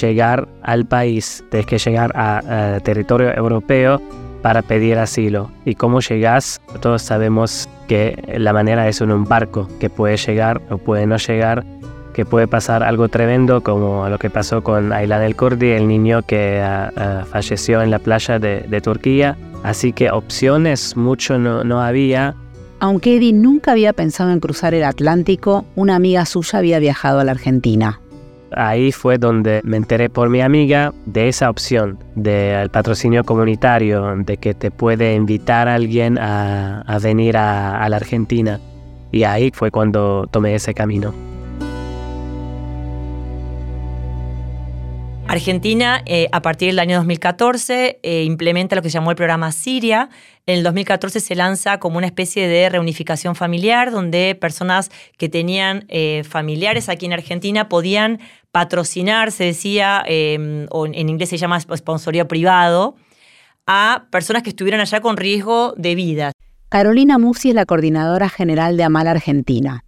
llegar 0.00 0.48
al 0.62 0.86
país, 0.86 1.44
tenés 1.50 1.66
que 1.66 1.76
llegar 1.76 2.12
a 2.14 2.80
territorio 2.82 3.34
europeo 3.36 4.00
para 4.42 4.62
pedir 4.62 4.98
asilo. 4.98 5.50
¿Y 5.64 5.74
cómo 5.74 6.00
llegas? 6.00 6.60
Todos 6.80 7.02
sabemos 7.02 7.68
que 7.88 8.22
la 8.36 8.52
manera 8.52 8.88
es 8.88 9.00
en 9.00 9.12
un 9.12 9.24
barco, 9.24 9.68
que 9.80 9.88
puede 9.88 10.16
llegar 10.16 10.60
o 10.70 10.78
puede 10.78 11.06
no 11.06 11.16
llegar, 11.16 11.64
que 12.12 12.24
puede 12.24 12.46
pasar 12.46 12.82
algo 12.82 13.08
tremendo 13.08 13.62
como 13.62 14.08
lo 14.08 14.18
que 14.18 14.30
pasó 14.30 14.62
con 14.62 14.92
Aylan 14.92 15.22
el 15.22 15.36
Kurdi, 15.36 15.70
el 15.70 15.88
niño 15.88 16.22
que 16.22 16.60
ah, 16.60 16.90
ah, 16.96 17.24
falleció 17.30 17.82
en 17.82 17.90
la 17.90 17.98
playa 17.98 18.38
de, 18.38 18.80
Turquía. 18.82 19.36
Así 19.62 19.92
que 19.92 20.10
opciones 20.10 20.96
mucho 20.96 21.38
no, 21.38 21.64
no 21.64 21.80
había. 21.80 22.34
Aunque 22.82 23.14
Eddie 23.14 23.32
nunca 23.32 23.70
había 23.70 23.92
pensado 23.92 24.32
en 24.32 24.40
cruzar 24.40 24.74
el 24.74 24.82
Atlántico, 24.82 25.64
una 25.76 25.94
amiga 25.94 26.26
suya 26.26 26.58
había 26.58 26.80
viajado 26.80 27.20
a 27.20 27.24
la 27.24 27.30
Argentina. 27.30 28.00
Ahí 28.50 28.90
fue 28.90 29.18
donde 29.18 29.60
me 29.62 29.76
enteré 29.76 30.10
por 30.10 30.28
mi 30.28 30.40
amiga 30.40 30.92
de 31.06 31.28
esa 31.28 31.48
opción 31.48 31.96
del 32.16 32.70
patrocinio 32.70 33.22
comunitario, 33.22 34.16
de 34.16 34.36
que 34.36 34.54
te 34.54 34.72
puede 34.72 35.14
invitar 35.14 35.68
a 35.68 35.76
alguien 35.76 36.18
a, 36.18 36.98
venir 37.00 37.36
a, 37.36 37.88
la 37.88 37.94
Argentina. 37.94 38.58
Y 39.12 39.22
ahí 39.22 39.52
fue 39.54 39.70
cuando 39.70 40.26
tomé 40.28 40.56
ese 40.56 40.74
camino. 40.74 41.14
Argentina, 45.32 46.02
eh, 46.04 46.28
a 46.30 46.42
partir 46.42 46.68
del 46.68 46.78
año 46.78 46.96
2014, 46.96 48.00
eh, 48.02 48.24
implementa 48.24 48.76
lo 48.76 48.82
que 48.82 48.90
se 48.90 48.98
llamó 48.98 49.08
el 49.08 49.16
programa 49.16 49.50
Siria. 49.50 50.10
En 50.44 50.58
el 50.58 50.62
2014 50.62 51.20
se 51.20 51.34
lanza 51.34 51.78
como 51.78 51.96
una 51.96 52.06
especie 52.06 52.46
de 52.46 52.68
reunificación 52.68 53.34
familiar, 53.34 53.92
donde 53.92 54.36
personas 54.38 54.90
que 55.16 55.30
tenían 55.30 55.86
eh, 55.88 56.22
familiares 56.28 56.90
aquí 56.90 57.06
en 57.06 57.14
Argentina 57.14 57.70
podían 57.70 58.20
patrocinar, 58.50 59.32
se 59.32 59.44
decía, 59.44 60.02
em, 60.06 60.66
o 60.68 60.84
en 60.84 61.08
inglés 61.08 61.30
se 61.30 61.38
llama 61.38 61.58
sponsoría 61.58 62.28
privado, 62.28 62.96
a 63.66 64.08
personas 64.10 64.42
que 64.42 64.50
estuvieran 64.50 64.80
allá 64.80 65.00
con 65.00 65.16
riesgo 65.16 65.72
de 65.78 65.94
vida. 65.94 66.32
Carolina 66.68 67.16
Musi 67.16 67.48
es 67.48 67.54
la 67.54 67.64
coordinadora 67.64 68.28
general 68.28 68.76
de 68.76 68.84
Amal 68.84 69.08
Argentina, 69.08 69.82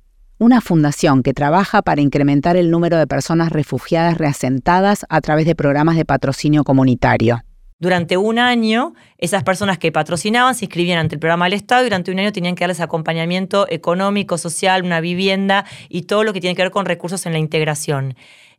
una 0.45 0.61
fundación 0.61 1.23
que 1.23 1.33
trabaja 1.33 1.81
para 1.81 2.03
incrementar 2.03 2.59
el 2.59 2.71
número 2.71 2.99
de 2.99 3.07
personas 3.07 3.51
refugiadas 3.51 4.19
reasentadas 4.19 5.07
a 5.09 5.23
través 5.23 5.47
de 5.47 5.55
programas 5.55 5.97
de 5.97 6.05
patrocinio 6.05 6.65
comunitario. 6.65 7.41
Durante 7.79 8.19
un 8.19 8.39
año, 8.39 8.93
esas 9.17 9.43
personas 9.43 9.79
que 9.79 9.91
patrocinaban 9.91 10.55
se 10.55 10.67
inscribían 10.67 10.99
ante 10.99 11.17
el 11.17 11.19
programa 11.19 11.47
del 11.47 11.55
Estado 11.55 11.81
y 11.81 11.85
durante 11.87 12.13
un 12.13 12.19
año 12.19 12.31
tenían 12.31 12.57
que 12.57 12.65
darles 12.65 12.81
acompañamiento 12.81 13.67
económico, 13.71 14.37
social, 14.37 14.85
una 14.85 15.01
vivienda 15.01 15.65
y 15.89 16.03
todo 16.03 16.25
lo 16.25 16.35
que 16.35 16.43
tiene 16.43 16.55
que 16.55 16.63
ver 16.63 16.71
con 16.71 16.85
recursos 16.85 17.25
en 17.25 17.33
la 17.33 17.39
integración. 17.39 18.15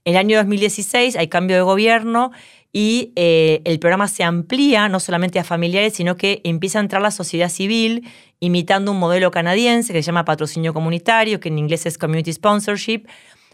En 0.05 0.13
el 0.13 0.17
año 0.17 0.37
2016 0.37 1.15
hay 1.15 1.27
cambio 1.27 1.55
de 1.55 1.61
gobierno 1.61 2.31
y 2.77 3.13
eh, 3.15 3.61
el 3.63 3.79
programa 3.79 4.09
se 4.09 4.25
amplía 4.25 4.89
no 4.89 4.99
solamente 4.99 5.39
a 5.39 5.45
familiares, 5.45 5.93
sino 5.93 6.17
que 6.17 6.41
empieza 6.43 6.77
a 6.77 6.81
entrar 6.81 7.01
la 7.01 7.09
sociedad 7.09 7.47
civil 7.47 8.05
imitando 8.41 8.91
un 8.91 8.99
modelo 8.99 9.31
canadiense 9.31 9.93
que 9.93 10.03
se 10.03 10.07
llama 10.07 10.25
patrocinio 10.25 10.73
comunitario, 10.73 11.39
que 11.39 11.47
en 11.47 11.57
inglés 11.57 11.85
es 11.85 11.97
community 11.97 12.33
sponsorship, 12.33 13.05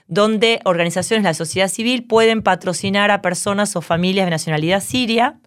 donde 0.08 0.60
organizaciones 0.66 1.22
de 1.22 1.30
la 1.30 1.34
sociedad 1.36 1.68
civil 1.68 2.08
pueden 2.08 2.42
patrocinar 2.42 3.12
a 3.12 3.22
personas 3.22 3.76
o 3.76 3.82
familias 3.82 4.26
de 4.26 4.32
nacionalidad 4.32 4.82
siria 4.82 5.40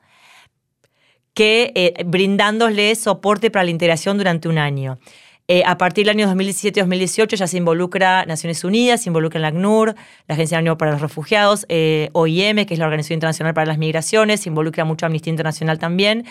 que 1.34 1.72
eh, 1.74 2.04
brindándoles 2.06 3.00
soporte 3.00 3.50
para 3.50 3.64
la 3.64 3.72
integración 3.72 4.18
durante 4.18 4.48
un 4.48 4.58
año. 4.58 5.00
Eh, 5.46 5.62
a 5.66 5.76
partir 5.76 6.06
del 6.06 6.16
año 6.18 6.34
2017-2018 6.34 7.36
ya 7.36 7.46
se 7.46 7.58
involucra 7.58 8.24
Naciones 8.24 8.64
Unidas, 8.64 9.02
se 9.02 9.10
involucra 9.10 9.38
la 9.40 9.48
ACNUR, 9.48 9.94
la 10.26 10.34
Agencia 10.34 10.56
de 10.56 10.62
la 10.62 10.62
Unión 10.62 10.78
para 10.78 10.92
los 10.92 11.02
Refugiados, 11.02 11.66
eh, 11.68 12.08
OIM, 12.14 12.64
que 12.64 12.72
es 12.72 12.80
la 12.80 12.86
Organización 12.86 13.16
Internacional 13.18 13.52
para 13.52 13.66
las 13.66 13.76
Migraciones, 13.76 14.40
se 14.40 14.48
involucra 14.48 14.86
mucho 14.86 15.04
Amnistía 15.04 15.30
Internacional 15.30 15.78
también, 15.78 16.24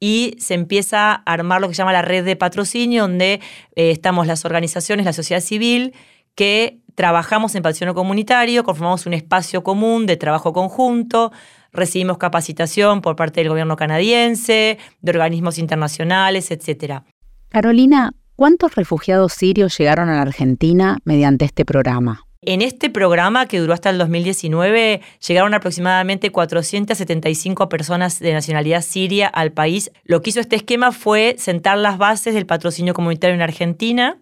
y 0.00 0.34
se 0.38 0.54
empieza 0.54 1.12
a 1.12 1.14
armar 1.26 1.60
lo 1.60 1.68
que 1.68 1.74
se 1.74 1.78
llama 1.78 1.92
la 1.92 2.00
red 2.00 2.24
de 2.24 2.36
patrocinio, 2.36 3.02
donde 3.02 3.40
eh, 3.76 3.90
estamos 3.90 4.26
las 4.26 4.46
organizaciones, 4.46 5.04
la 5.04 5.12
sociedad 5.12 5.42
civil, 5.42 5.92
que 6.34 6.78
trabajamos 6.94 7.54
en 7.56 7.62
patrocinio 7.62 7.94
comunitario, 7.94 8.64
conformamos 8.64 9.04
un 9.04 9.12
espacio 9.12 9.62
común 9.62 10.06
de 10.06 10.16
trabajo 10.16 10.54
conjunto, 10.54 11.32
recibimos 11.70 12.16
capacitación 12.16 13.02
por 13.02 13.14
parte 13.14 13.40
del 13.40 13.50
gobierno 13.50 13.76
canadiense, 13.76 14.78
de 15.02 15.10
organismos 15.10 15.58
internacionales, 15.58 16.50
etc. 16.50 17.02
Carolina, 17.50 18.14
¿Cuántos 18.36 18.74
refugiados 18.74 19.32
sirios 19.32 19.78
llegaron 19.78 20.08
a 20.08 20.16
la 20.16 20.22
Argentina 20.22 20.98
mediante 21.04 21.44
este 21.44 21.64
programa? 21.64 22.26
En 22.42 22.62
este 22.62 22.90
programa, 22.90 23.46
que 23.46 23.60
duró 23.60 23.72
hasta 23.72 23.90
el 23.90 23.98
2019, 23.98 25.00
llegaron 25.24 25.54
aproximadamente 25.54 26.30
475 26.30 27.68
personas 27.68 28.18
de 28.18 28.32
nacionalidad 28.32 28.82
siria 28.82 29.28
al 29.28 29.52
país. 29.52 29.92
Lo 30.02 30.20
que 30.20 30.30
hizo 30.30 30.40
este 30.40 30.56
esquema 30.56 30.90
fue 30.90 31.36
sentar 31.38 31.78
las 31.78 31.96
bases 31.96 32.34
del 32.34 32.44
patrocinio 32.44 32.92
comunitario 32.92 33.36
en 33.36 33.40
Argentina, 33.40 34.18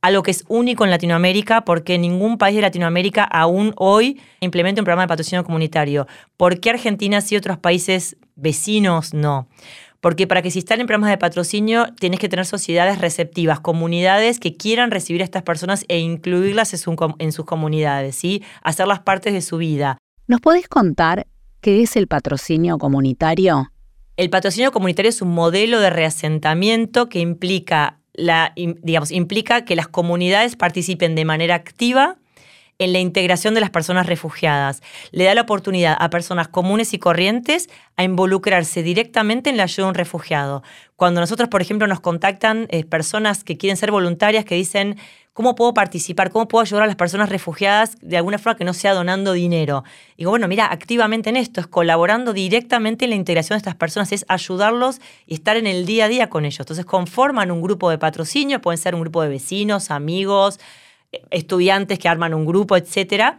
algo 0.00 0.22
que 0.22 0.30
es 0.30 0.44
único 0.46 0.84
en 0.84 0.90
Latinoamérica, 0.90 1.64
porque 1.64 1.98
ningún 1.98 2.38
país 2.38 2.54
de 2.54 2.62
Latinoamérica 2.62 3.24
aún 3.24 3.74
hoy 3.76 4.20
implementa 4.38 4.80
un 4.80 4.84
programa 4.84 5.02
de 5.02 5.08
patrocinio 5.08 5.42
comunitario. 5.42 6.06
¿Por 6.36 6.60
qué 6.60 6.70
Argentina 6.70 7.20
sí 7.20 7.34
otros 7.34 7.58
países 7.58 8.16
vecinos 8.36 9.12
no? 9.12 9.48
Porque 10.00 10.26
para 10.26 10.42
que 10.42 10.50
se 10.50 10.58
instalen 10.58 10.86
programas 10.86 11.10
de 11.10 11.18
patrocinio, 11.18 11.86
tienes 11.98 12.20
que 12.20 12.28
tener 12.28 12.46
sociedades 12.46 13.00
receptivas, 13.00 13.60
comunidades 13.60 14.38
que 14.38 14.56
quieran 14.56 14.90
recibir 14.90 15.22
a 15.22 15.24
estas 15.24 15.42
personas 15.42 15.84
e 15.88 15.98
incluirlas 15.98 16.72
en, 16.74 17.32
sus 17.32 17.44
comunidades, 17.44 18.16
¿sí? 18.16 18.42
hacerlas 18.62 19.00
partes 19.00 19.32
de 19.32 19.42
su 19.42 19.56
vida. 19.58 19.98
¿Nos 20.26 20.40
podés 20.40 20.68
contar 20.68 21.26
qué 21.60 21.82
es 21.82 21.96
el 21.96 22.06
patrocinio 22.08 22.78
comunitario? 22.78 23.72
El 24.16 24.30
patrocinio 24.30 24.72
comunitario 24.72 25.10
es 25.10 25.22
un 25.22 25.28
modelo 25.28 25.80
de 25.80 25.90
reasentamiento 25.90 27.08
que 27.08 27.20
implica, 27.20 28.00
la, 28.14 28.52
digamos, 28.56 29.10
implica 29.10 29.64
que 29.64 29.76
las 29.76 29.88
comunidades 29.88 30.56
participen 30.56 31.14
de 31.14 31.24
manera 31.24 31.54
activa 31.54 32.18
en 32.78 32.92
la 32.92 32.98
integración 32.98 33.54
de 33.54 33.60
las 33.60 33.70
personas 33.70 34.06
refugiadas. 34.06 34.82
Le 35.10 35.24
da 35.24 35.34
la 35.34 35.42
oportunidad 35.42 35.96
a 35.98 36.10
personas 36.10 36.48
comunes 36.48 36.92
y 36.94 36.98
corrientes 36.98 37.68
a 37.96 38.04
involucrarse 38.04 38.82
directamente 38.82 39.50
en 39.50 39.56
la 39.56 39.64
ayuda 39.64 39.86
a 39.86 39.90
un 39.90 39.94
refugiado. 39.94 40.62
Cuando 40.96 41.20
nosotros, 41.20 41.48
por 41.48 41.62
ejemplo, 41.62 41.86
nos 41.86 42.00
contactan 42.00 42.66
eh, 42.70 42.84
personas 42.84 43.44
que 43.44 43.56
quieren 43.56 43.76
ser 43.76 43.90
voluntarias, 43.90 44.44
que 44.44 44.54
dicen, 44.54 44.96
¿cómo 45.32 45.54
puedo 45.54 45.74
participar? 45.74 46.30
¿Cómo 46.30 46.48
puedo 46.48 46.62
ayudar 46.62 46.84
a 46.84 46.86
las 46.86 46.96
personas 46.96 47.28
refugiadas 47.28 47.96
de 48.00 48.16
alguna 48.16 48.38
forma 48.38 48.56
que 48.56 48.64
no 48.64 48.72
sea 48.72 48.94
donando 48.94 49.32
dinero? 49.32 49.84
Digo, 50.16 50.30
bueno, 50.30 50.48
mira, 50.48 50.66
activamente 50.70 51.30
en 51.30 51.36
esto, 51.36 51.60
es 51.60 51.66
colaborando 51.66 52.32
directamente 52.32 53.04
en 53.04 53.10
la 53.10 53.16
integración 53.16 53.56
de 53.56 53.58
estas 53.58 53.74
personas, 53.74 54.12
es 54.12 54.24
ayudarlos 54.28 55.00
y 55.26 55.34
estar 55.34 55.56
en 55.56 55.66
el 55.66 55.84
día 55.84 56.06
a 56.06 56.08
día 56.08 56.30
con 56.30 56.44
ellos. 56.44 56.60
Entonces 56.60 56.86
conforman 56.86 57.50
un 57.50 57.60
grupo 57.60 57.90
de 57.90 57.98
patrocinio, 57.98 58.60
pueden 58.60 58.78
ser 58.78 58.94
un 58.94 59.02
grupo 59.02 59.22
de 59.22 59.28
vecinos, 59.28 59.90
amigos, 59.90 60.58
estudiantes 61.30 61.98
que 61.98 62.08
arman 62.08 62.34
un 62.34 62.46
grupo, 62.46 62.76
etcétera. 62.76 63.38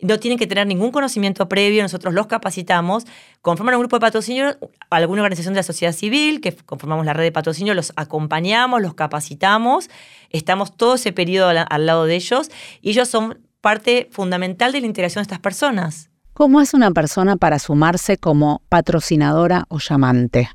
No 0.00 0.20
tienen 0.20 0.38
que 0.38 0.46
tener 0.46 0.66
ningún 0.66 0.92
conocimiento 0.92 1.48
previo, 1.48 1.82
nosotros 1.82 2.14
los 2.14 2.28
capacitamos, 2.28 3.04
conforman 3.42 3.74
un 3.74 3.80
grupo 3.80 3.96
de 3.96 4.00
patrocinio, 4.00 4.56
alguna 4.90 5.22
organización 5.22 5.54
de 5.54 5.58
la 5.58 5.64
sociedad 5.64 5.92
civil, 5.92 6.40
que 6.40 6.54
conformamos 6.54 7.04
la 7.04 7.14
red 7.14 7.24
de 7.24 7.32
patrocinio, 7.32 7.74
los 7.74 7.92
acompañamos, 7.96 8.80
los 8.80 8.94
capacitamos, 8.94 9.90
estamos 10.30 10.76
todo 10.76 10.94
ese 10.94 11.12
periodo 11.12 11.48
al, 11.68 11.86
lado 11.86 12.04
de 12.04 12.14
ellos 12.14 12.48
y 12.80 12.90
ellos 12.90 13.08
son 13.08 13.40
parte 13.60 14.08
fundamental 14.12 14.70
de 14.70 14.80
la 14.80 14.86
integración 14.86 15.22
de 15.22 15.24
estas 15.24 15.40
personas. 15.40 16.10
¿Cómo 16.32 16.60
es 16.60 16.74
una 16.74 16.92
persona 16.92 17.36
para 17.36 17.58
sumarse 17.58 18.18
como 18.18 18.62
patrocinadora 18.68 19.64
o 19.68 19.80
llamante? 19.80 20.48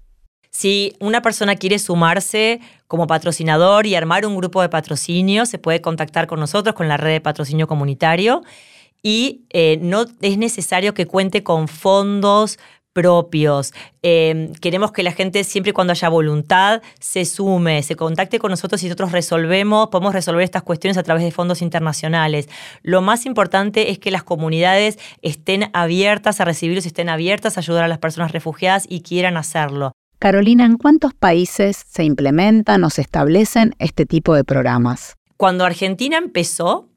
Si 0.53 0.93
una 0.99 1.21
persona 1.23 1.55
quiere 1.55 1.79
sumarse 1.79 2.61
como 2.87 3.07
patrocinador 3.07 3.87
y 3.87 3.95
armar 3.95 4.25
un 4.25 4.37
grupo 4.37 4.61
de 4.61 4.69
patrocinio, 4.69 5.47
se 5.47 5.57
puede 5.57 5.81
contactar 5.81 6.27
con 6.27 6.39
nosotros, 6.39 6.75
con 6.75 6.87
la 6.87 6.95
red 6.95 7.13
de 7.13 7.21
patrocinio 7.21 7.67
comunitario. 7.67 8.43
Y 9.01 9.41
eh, 9.49 9.79
no 9.81 10.05
es 10.21 10.37
necesario 10.37 10.93
que 10.93 11.07
cuente 11.07 11.43
con 11.43 11.67
fondos 11.67 12.59
propios. 12.93 13.73
Em, 14.03 14.53
queremos 14.53 14.91
que 14.91 15.01
la 15.01 15.11
gente, 15.11 15.43
siempre 15.43 15.73
cuando 15.73 15.91
haya 15.91 16.07
voluntad, 16.07 16.83
se 16.99 17.25
sume, 17.25 17.81
se 17.81 17.95
contacte 17.95 18.37
con 18.37 18.51
nosotros 18.51 18.81
y 18.83 18.85
nosotros 18.85 19.11
resolvemos, 19.11 19.89
podemos 19.89 20.13
resolver 20.13 20.43
estas 20.43 20.61
cuestiones 20.61 20.97
a 20.97 21.03
través 21.03 21.23
de 21.23 21.31
fondos 21.31 21.63
internacionales. 21.63 22.47
Lo 22.83 23.01
más 23.01 23.25
importante 23.25 23.89
es 23.89 23.97
que 23.97 24.11
las 24.11 24.23
comunidades 24.23 24.99
estén 25.23 25.71
abiertas 25.73 26.39
a 26.39 26.45
recibirlos, 26.45 26.85
estén 26.85 27.09
abiertas 27.09 27.57
a 27.57 27.61
ayudar 27.61 27.83
a 27.83 27.87
las 27.87 27.97
personas 27.97 28.31
refugiadas 28.31 28.85
y 28.87 29.01
quieran 29.01 29.37
hacerlo. 29.37 29.93
Carolina, 30.23 30.63
¿en 30.63 30.77
cuántos 30.77 31.13
países 31.13 31.75
se 31.75 32.05
implementan 32.05 32.85
o 32.85 32.89
se 32.89 33.01
establecen 33.01 33.75
este 33.77 34.05
tipo 34.05 34.33
de 34.35 34.45
programas? 34.45 35.17
Cuando 35.35 35.65
Argentina 35.65 36.17
empezó, 36.17 36.87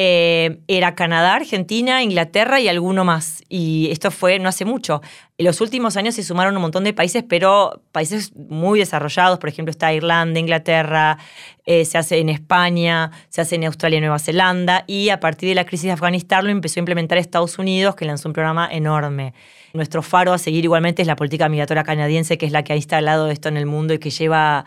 eh, 0.00 0.60
era 0.68 0.94
Canadá, 0.94 1.34
Argentina, 1.34 2.04
Inglaterra 2.04 2.60
y 2.60 2.68
alguno 2.68 3.04
más. 3.04 3.42
Y 3.48 3.88
esto 3.90 4.12
fue 4.12 4.38
no 4.38 4.48
hace 4.48 4.64
mucho. 4.64 5.02
En 5.38 5.44
los 5.44 5.60
últimos 5.60 5.96
años 5.96 6.14
se 6.14 6.22
sumaron 6.22 6.54
un 6.54 6.62
montón 6.62 6.84
de 6.84 6.92
países, 6.92 7.24
pero 7.28 7.82
países 7.90 8.32
muy 8.36 8.78
desarrollados. 8.78 9.40
Por 9.40 9.48
ejemplo, 9.48 9.72
está 9.72 9.92
Irlanda, 9.92 10.38
Inglaterra, 10.38 11.18
eh, 11.66 11.84
se 11.84 11.98
hace 11.98 12.20
en 12.20 12.28
España, 12.28 13.10
se 13.28 13.40
hace 13.40 13.56
en 13.56 13.64
Australia 13.64 13.98
y 13.98 14.00
Nueva 14.02 14.20
Zelanda. 14.20 14.84
Y 14.86 15.08
a 15.08 15.18
partir 15.18 15.48
de 15.48 15.56
la 15.56 15.64
crisis 15.64 15.86
de 15.86 15.92
Afganistán 15.92 16.44
lo 16.44 16.52
empezó 16.52 16.78
a 16.78 16.82
implementar 16.82 17.18
Estados 17.18 17.58
Unidos, 17.58 17.96
que 17.96 18.04
lanzó 18.04 18.28
un 18.28 18.34
programa 18.34 18.68
enorme. 18.70 19.34
Nuestro 19.72 20.02
faro 20.02 20.32
a 20.32 20.38
seguir 20.38 20.62
igualmente 20.62 21.02
es 21.02 21.08
la 21.08 21.16
política 21.16 21.48
migratoria 21.48 21.82
canadiense, 21.82 22.38
que 22.38 22.46
es 22.46 22.52
la 22.52 22.62
que 22.62 22.72
ha 22.72 22.76
instalado 22.76 23.32
esto 23.32 23.48
en 23.48 23.56
el 23.56 23.66
mundo 23.66 23.94
y 23.94 23.98
que 23.98 24.10
lleva, 24.10 24.64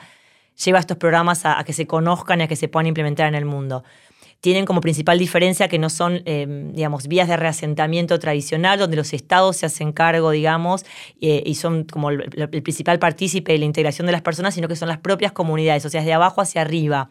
lleva 0.61 0.79
estos 0.79 0.97
programas 0.97 1.45
a, 1.45 1.57
a 1.57 1.63
que 1.63 1.71
se 1.71 1.87
conozcan 1.87 2.41
y 2.41 2.43
a 2.43 2.47
que 2.49 2.57
se 2.57 2.67
puedan 2.67 2.87
implementar 2.87 3.29
en 3.29 3.35
el 3.35 3.45
mundo 3.45 3.85
tienen 4.41 4.65
como 4.65 4.81
principal 4.81 5.19
diferencia 5.19 5.67
que 5.67 5.77
no 5.77 5.89
son, 5.89 6.23
eh, 6.25 6.47
digamos, 6.73 7.07
vías 7.07 7.27
de 7.27 7.37
reasentamiento 7.37 8.17
tradicional, 8.17 8.79
donde 8.79 8.97
los 8.97 9.13
estados 9.13 9.57
se 9.57 9.67
hacen 9.67 9.91
cargo, 9.91 10.31
digamos, 10.31 10.83
eh, 11.21 11.43
y 11.45 11.55
son 11.55 11.83
como 11.83 12.09
el, 12.09 12.27
principal 12.49 12.97
partícipe 12.97 13.53
de 13.53 13.59
la 13.59 13.65
integración 13.65 14.07
de 14.07 14.11
las 14.11 14.23
personas, 14.23 14.55
sino 14.55 14.67
que 14.67 14.75
son 14.75 14.89
las 14.89 14.97
propias 14.97 15.31
comunidades, 15.31 15.85
o 15.85 15.89
sea, 15.89 16.03
de 16.03 16.11
abajo 16.11 16.41
hacia 16.41 16.61
arriba. 16.61 17.09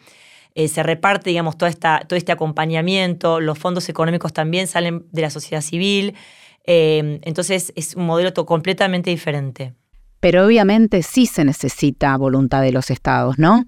Eh, 0.57 0.67
se 0.67 0.83
reparte, 0.83 1.31
digamos, 1.31 1.57
toda 1.57 1.71
esta, 1.71 2.01
todo 2.01 2.17
este 2.17 2.33
acompañamiento, 2.33 3.39
los 3.41 3.57
fondos 3.57 3.89
económicos 3.89 4.33
también 4.33 4.67
salen 4.67 5.07
de 5.13 5.23
la 5.23 5.31
sociedad 5.31 5.63
civil, 5.63 6.15
entonces 6.63 7.73
es 7.75 7.97
un 7.97 8.07
modelo 8.07 8.33
completamente 8.47 9.11
diferente. 9.11 9.75
Pero 10.21 10.47
obviamente 10.47 11.03
sí 11.03 11.27
se 11.27 11.45
necesita 11.45 12.17
voluntad 12.17 12.63
de 12.63 12.71
los 12.71 12.91
estados, 12.91 13.39
¿no? 13.39 13.65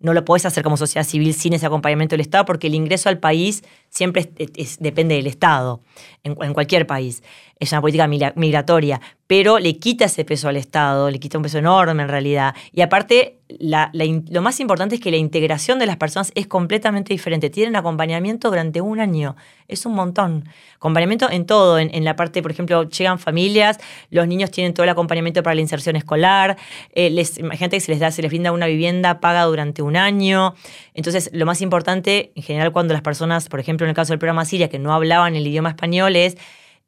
No 0.00 0.14
lo 0.14 0.24
podés 0.24 0.46
hacer 0.46 0.64
como 0.64 0.76
sociedad 0.76 1.06
civil 1.06 1.34
sin 1.34 1.52
ese 1.52 1.66
acompañamiento 1.66 2.14
del 2.14 2.22
Estado, 2.22 2.44
porque 2.44 2.66
el 2.66 2.74
ingreso 2.74 3.08
al 3.08 3.18
país 3.18 3.62
siempre 3.90 4.30
depende 4.78 5.16
del 5.16 5.26
Estado, 5.26 5.82
en, 6.22 6.54
cualquier 6.54 6.86
país. 6.86 7.22
Es 7.58 7.72
una 7.72 7.82
política 7.82 8.08
migratoria, 8.36 9.00
pero 9.26 9.58
le 9.58 9.78
quita 9.78 10.06
ese 10.06 10.24
peso 10.24 10.48
al 10.48 10.56
Estado, 10.56 11.10
le 11.10 11.20
quita 11.20 11.36
un 11.36 11.42
peso 11.42 11.58
enorme 11.58 12.02
en 12.02 12.08
realidad. 12.08 12.54
Y 12.72 12.80
aparte, 12.80 13.40
lo 13.58 14.42
más 14.42 14.60
importante 14.60 14.94
es 14.94 15.00
que 15.00 15.10
la 15.10 15.18
integración 15.18 15.78
de 15.78 15.86
las 15.86 15.96
personas 15.96 16.32
es 16.34 16.46
completamente 16.46 17.12
diferente. 17.12 17.50
Tienen 17.50 17.76
acompañamiento 17.76 18.48
durante 18.48 18.80
un 18.80 18.98
año, 19.00 19.36
es 19.68 19.84
un 19.86 19.94
montón. 19.94 20.48
Acompañamiento 20.76 21.30
en 21.30 21.46
todo, 21.46 21.78
en, 21.78 22.04
la 22.04 22.16
parte, 22.16 22.42
por 22.42 22.50
ejemplo, 22.50 22.88
llegan 22.88 23.18
familias, 23.18 23.78
los 24.10 24.26
niños 24.26 24.50
tienen 24.50 24.72
todo 24.72 24.84
el 24.84 24.90
acompañamiento 24.90 25.42
para 25.42 25.54
la 25.54 25.60
inserción 25.60 25.96
escolar, 25.96 26.56
eh, 26.94 27.10
les, 27.10 27.38
imagínate 27.38 27.76
que 27.76 27.80
se 27.80 27.92
les 27.92 28.00
da, 28.00 28.10
se 28.10 28.22
les 28.22 28.30
brinda 28.30 28.52
una 28.52 28.66
vivienda 28.66 29.20
paga 29.20 29.44
durante 29.44 29.82
un 29.82 29.96
año. 29.96 30.54
Entonces, 30.94 31.30
lo 31.32 31.44
más 31.46 31.60
importante, 31.60 32.32
en 32.34 32.42
general, 32.42 32.72
cuando 32.72 32.94
las 32.94 33.02
personas, 33.02 33.48
por 33.48 33.60
ejemplo, 33.60 33.79
en 33.84 33.90
el 33.90 33.96
caso 33.96 34.12
del 34.12 34.18
programa 34.18 34.44
Siria, 34.44 34.68
que 34.68 34.78
no 34.78 34.92
hablaban 34.92 35.34
el 35.34 35.46
idioma 35.46 35.70
español, 35.70 36.16
es 36.16 36.36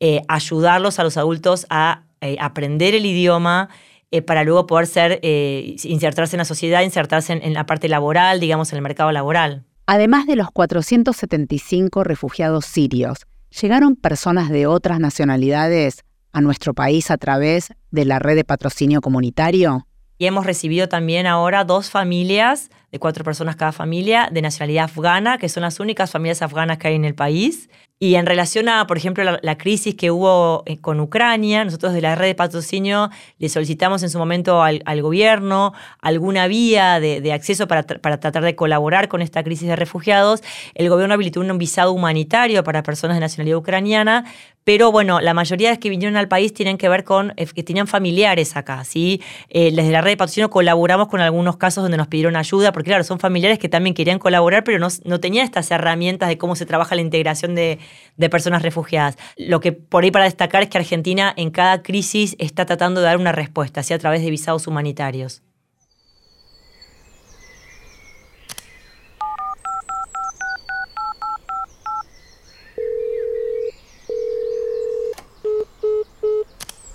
eh, 0.01 0.23
ayudarlos 0.29 0.99
a 0.99 1.05
los 1.05 1.17
adultos 1.17 1.67
a 1.71 2.05
eh, 2.21 2.37
aprender 2.41 2.95
el 2.95 3.07
idioma 3.07 3.69
eh, 4.11 4.23
para 4.23 4.45
luego 4.45 4.67
poder 4.67 4.87
ser, 4.87 5.21
insertarse 5.23 6.37
en 6.37 6.39
la 6.39 6.45
sociedad, 6.45 6.83
insertarse 6.83 7.33
en, 7.33 7.43
en 7.43 7.55
la 7.55 7.67
parte 7.67 7.89
laboral, 7.89 8.41
digamos, 8.41 8.73
en 8.73 8.77
el 8.77 8.83
mercado 8.83 9.13
laboral. 9.13 9.65
Además 9.87 10.27
de 10.27 10.37
los 10.37 10.51
475 10.51 12.05
refugiados 12.05 12.67
sirios, 12.67 13.27
¿llegaron 13.61 13.97
personas 13.97 14.49
de 14.51 14.67
otras 14.67 15.01
nacionalidades 15.01 16.05
a 16.33 16.41
nuestro 16.41 16.75
país 16.75 17.11
a 17.11 17.19
través 17.19 17.73
de 17.91 18.05
la 18.05 18.19
red 18.19 18.37
de 18.37 18.45
patrocinio 18.45 19.01
comunitario? 19.01 19.87
Y 20.19 20.27
hemos 20.27 20.47
recibido 20.47 20.89
también 20.89 21.27
ahora 21.27 21.65
dos 21.65 21.91
familias, 21.91 22.71
de 22.93 22.99
cuatro 22.99 23.25
personas 23.25 23.57
cada 23.57 23.73
familia, 23.73 24.29
de 24.31 24.43
nacionalidad 24.43 24.85
afgana, 24.85 25.39
que 25.39 25.49
son 25.49 25.63
las 25.63 25.81
únicas 25.81 26.11
familias 26.11 26.43
afganas 26.43 26.79
que 26.79 26.89
hay 26.89 26.95
en 26.95 27.07
el 27.07 27.15
país. 27.15 27.71
Y 28.03 28.17
en 28.17 28.27
relación 28.27 28.69
a, 28.69 28.89
por 28.89 28.97
ejemplo, 28.97 29.23
la, 29.41 29.59
crisis 29.59 29.95
que 29.95 30.11
hubo 30.11 30.65
eh, 30.67 30.81
con 30.81 30.99
Ucrania, 30.99 31.65
nosotros 31.65 31.93
de 31.93 32.01
la 32.01 32.17
red 32.17 32.27
de 32.27 32.35
patrocinio 32.35 33.11
le 33.39 33.49
solicitamos 33.49 34.03
en 34.03 34.11
su 34.11 34.19
momento 34.19 34.61
al, 34.61 34.83
gobierno 35.03 35.73
alguna 36.01 36.49
vía 36.49 36.99
de, 36.99 37.33
acceso 37.33 37.69
para, 37.69 37.85
para, 37.85 38.19
tratar 38.19 38.43
de 38.43 38.57
colaborar 38.57 39.07
con 39.07 39.23
esta 39.23 39.45
crisis 39.45 39.69
de 39.69 39.77
refugiados. 39.77 40.43
El 40.75 40.89
gobierno 40.89 41.15
habilitó 41.15 41.39
un 41.39 41.57
visado 41.59 41.93
humanitario 41.93 42.65
para 42.65 42.83
personas 42.83 43.19
de 43.19 43.21
nacionalidad 43.21 43.59
ucraniana, 43.59 44.25
pero 44.65 44.93
bueno, 44.93 45.21
la 45.21 45.35
mayoría 45.35 45.69
de 45.69 45.75
los 45.75 45.79
que 45.81 45.89
vinieron 45.89 46.17
al 46.17 46.29
país 46.29 46.55
tienen 46.55 46.79
que 46.79 46.89
ver 46.89 47.03
con 47.03 47.33
eh, 47.37 47.47
que 47.47 47.63
tenían 47.63 47.87
familiares 47.89 48.57
acá, 48.57 48.85
¿sí? 48.85 49.21
Eh, 49.49 49.73
desde 49.75 49.91
la 49.91 50.01
red 50.01 50.13
de 50.13 50.17
patrocinio 50.17 50.51
colaboramos 50.51 51.09
con 51.09 51.21
algunos 51.21 51.57
casos 51.57 51.83
donde 51.83 51.97
nos 51.97 52.07
pidieron 52.07 52.37
ayuda, 52.37 52.73
porque 52.73 52.91
claro, 52.91 53.03
son 53.03 53.19
familiares 53.19 53.59
que 53.59 53.69
también 53.69 53.95
querían 53.95 54.19
colaborar, 54.21 54.63
pero 54.63 54.79
no, 54.79 54.89
no 55.05 55.21
tenían 55.21 55.45
estas 55.45 55.71
herramientas 55.71 56.29
de 56.29 56.39
cómo 56.39 56.55
se 56.55 56.65
trabaja 56.65 56.95
la 56.95 57.01
integración 57.01 57.57
de, 57.57 57.81
de 58.17 58.31
personas 58.31 58.63
refugiadas. 58.63 59.17
Lo 59.37 59.61
que 59.61 59.73
por 59.73 60.05
ahí 60.05 60.11
para 60.11 60.25
destacar 60.25 60.63
es 60.63 60.69
que 60.69 60.79
Argentina 60.79 61.33
en 61.37 61.51
cada 61.51 61.83
crisis 61.83 62.37
está 62.39 62.67
tratando 62.67 63.01
de 63.01 63.07
dar 63.07 63.17
una 63.17 63.33
respuesta, 63.33 63.83
¿sí? 63.83 63.95
A 63.95 63.99
través 63.99 64.23
de 64.23 64.31
visados 64.31 64.67
humanitarios. 64.67 65.43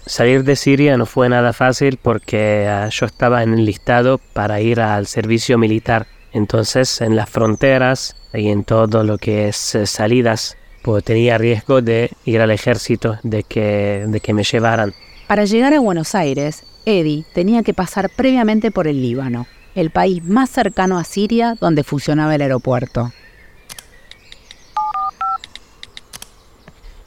Salir 0.07 0.45
de 0.45 0.55
Siria 0.55 0.95
no 0.97 1.05
fue 1.05 1.27
nada 1.27 1.51
fácil 1.51 1.99
porque 2.01 2.65
ah, 2.67 2.87
yo 2.89 3.05
estaba 3.05 3.43
en 3.43 3.53
el 3.53 3.65
listado 3.65 4.19
para 4.33 4.61
ir 4.61 4.79
al 4.79 5.05
servicio 5.05 5.57
militar. 5.57 6.07
Entonces 6.31 7.01
en 7.01 7.17
las 7.17 7.29
fronteras 7.29 8.15
y 8.33 8.49
en 8.49 8.63
todo 8.63 9.03
lo 9.03 9.17
que 9.17 9.49
es 9.49 9.75
eh, 9.75 9.85
salidas, 9.85 10.57
pues 10.88 11.03
tenía 11.03 11.38
riesgo 11.38 11.82
de 11.82 12.12
ir 12.24 12.39
al 12.39 12.50
ejército, 12.50 13.20
de 13.22 13.44
que, 13.44 14.06
de 14.08 14.22
que 14.22 14.34
me 14.34 14.46
llevaran. 14.46 14.94
Para 15.27 15.44
llegar 15.44 15.74
a 15.74 15.82
Buenos 15.82 16.15
Aires, 16.15 16.63
Eddie 16.86 17.25
tenía 17.34 17.62
que 17.62 17.74
pasar 17.74 18.10
previamente 18.10 18.72
por 18.72 18.88
el 18.88 19.01
Líbano, 19.01 19.48
el 19.75 19.91
país 19.91 20.24
más 20.24 20.50
cercano 20.50 20.98
a 20.98 21.03
Siria 21.03 21.58
donde 21.60 21.84
funcionaba 21.84 22.34
el 22.36 22.41
aeropuerto. 22.41 23.12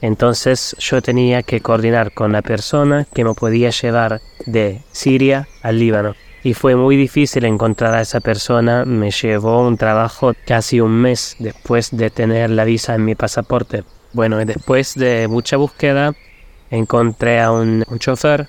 Entonces 0.02 0.76
yo 0.78 1.00
tenía 1.00 1.42
que 1.42 1.62
coordinar 1.62 2.12
con 2.12 2.32
la 2.32 2.42
persona 2.42 3.06
que 3.14 3.24
me 3.24 3.32
podía 3.32 3.70
llevar 3.70 4.20
de 4.44 4.82
Siria 4.92 5.48
al 5.62 5.78
Líbano. 5.78 6.16
Y 6.42 6.54
fue 6.54 6.74
muy 6.74 6.96
difícil 6.96 7.44
encontrar 7.44 7.94
a 7.94 8.00
esa 8.00 8.20
persona. 8.20 8.84
Me 8.84 9.10
llevó 9.10 9.66
un 9.66 9.76
trabajo 9.76 10.32
casi 10.46 10.80
un 10.80 10.92
mes 10.92 11.36
después 11.38 11.90
de 11.90 12.10
tener 12.10 12.50
la 12.50 12.64
visa 12.64 12.94
en 12.94 13.04
mi 13.04 13.14
pasaporte. 13.14 13.84
Bueno, 14.12 14.38
después 14.38 14.94
de 14.94 15.28
mucha 15.28 15.56
búsqueda 15.56 16.14
encontré 16.70 17.40
a 17.40 17.52
un, 17.52 17.84
chofer 17.98 18.48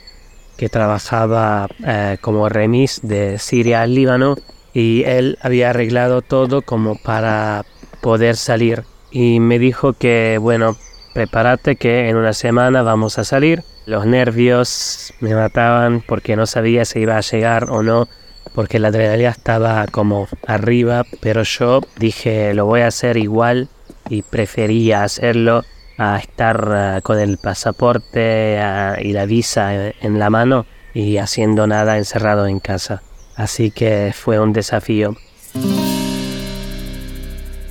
que 0.57 0.69
trabajaba 0.69 1.67
eh, 1.85 2.17
como 2.21 2.47
remis 2.47 3.01
de 3.03 3.37
Siria 3.39 3.81
al 3.81 3.93
Líbano 3.93 4.37
y 4.73 5.03
él 5.03 5.37
había 5.41 5.71
arreglado 5.71 6.21
todo 6.21 6.61
como 6.61 6.95
para 6.95 7.65
poder 8.01 8.37
salir. 8.37 8.83
Y 9.11 9.41
me 9.41 9.59
dijo 9.59 9.93
que, 9.93 10.37
bueno, 10.39 10.77
prepárate 11.13 11.75
que 11.75 12.09
en 12.09 12.17
una 12.17 12.33
semana 12.33 12.81
vamos 12.81 13.17
a 13.17 13.23
salir. 13.23 13.63
Los 13.85 14.05
nervios 14.05 15.13
me 15.19 15.35
mataban 15.35 16.03
porque 16.05 16.35
no 16.35 16.45
sabía 16.45 16.85
si 16.85 16.99
iba 16.99 17.17
a 17.17 17.21
llegar 17.21 17.69
o 17.69 17.83
no, 17.83 18.07
porque 18.53 18.79
la 18.79 18.89
adrenalina 18.89 19.29
estaba 19.29 19.85
como 19.87 20.27
arriba, 20.45 21.03
pero 21.19 21.43
yo 21.43 21.81
dije 21.97 22.53
lo 22.53 22.65
voy 22.65 22.81
a 22.81 22.87
hacer 22.87 23.17
igual 23.17 23.69
y 24.09 24.21
prefería 24.21 25.03
hacerlo 25.03 25.63
a 25.97 26.17
estar 26.17 26.97
eh, 26.97 27.01
con 27.01 27.19
el 27.19 27.37
pasaporte 27.37 28.55
eh, 28.57 28.95
y 29.01 29.13
la 29.13 29.25
visa 29.25 29.89
en 29.89 30.19
la 30.19 30.29
mano 30.29 30.65
y 30.93 31.17
haciendo 31.17 31.67
nada 31.67 31.97
encerrado 31.97 32.47
en 32.47 32.59
casa. 32.59 33.01
Así 33.35 33.71
que 33.71 34.13
fue 34.13 34.39
un 34.39 34.53
desafío. 34.53 35.15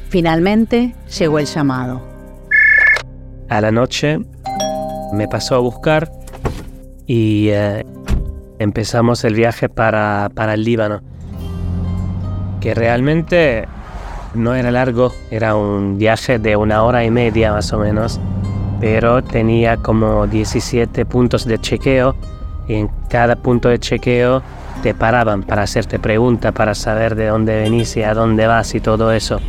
Finalmente 0.08 0.94
llegó 1.18 1.38
el 1.38 1.46
llamado 1.46 2.19
a 3.50 3.60
la 3.60 3.72
noche 3.72 4.20
me 5.12 5.26
pasó 5.28 5.56
a 5.56 5.58
buscar 5.58 6.10
y 7.06 7.48
eh, 7.48 7.84
empezamos 8.60 9.24
el 9.24 9.34
viaje 9.34 9.68
para, 9.68 10.30
para 10.32 10.54
el 10.54 10.62
Líbano, 10.62 11.02
que 12.60 12.74
realmente 12.74 13.66
no 14.34 14.54
era 14.54 14.70
largo, 14.70 15.12
era 15.32 15.56
un 15.56 15.98
viaje 15.98 16.38
de 16.38 16.54
una 16.54 16.84
hora 16.84 17.04
y 17.04 17.10
media 17.10 17.52
más 17.52 17.72
o 17.72 17.80
menos, 17.80 18.20
pero 18.80 19.22
tenía 19.24 19.76
como 19.76 20.28
17 20.28 21.04
puntos 21.04 21.44
de 21.44 21.58
chequeo 21.58 22.14
y 22.68 22.74
en 22.74 22.90
cada 23.08 23.34
punto 23.34 23.68
de 23.68 23.80
chequeo 23.80 24.42
te 24.84 24.94
paraban 24.94 25.42
para 25.42 25.62
hacerte 25.62 25.98
preguntas, 25.98 26.52
para 26.52 26.76
saber 26.76 27.16
de 27.16 27.26
dónde 27.26 27.60
venís 27.60 27.96
y 27.96 28.04
a 28.04 28.14
dónde 28.14 28.46
vas 28.46 28.76
y 28.76 28.80
todo 28.80 29.10
eso. 29.10 29.40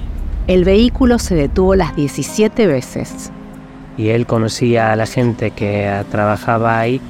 El 0.47 0.65
vehículo 0.65 1.19
se 1.19 1.35
detuvo 1.35 1.75
las 1.75 1.95
17 1.95 2.65
veces 2.65 3.31
y 3.97 4.09
él 4.09 4.25
conocía 4.25 4.91
a 4.91 4.95
la 4.95 5.05
gente 5.05 5.51
que 5.51 6.03
trabajaba 6.09 6.79
ahí 6.79 7.01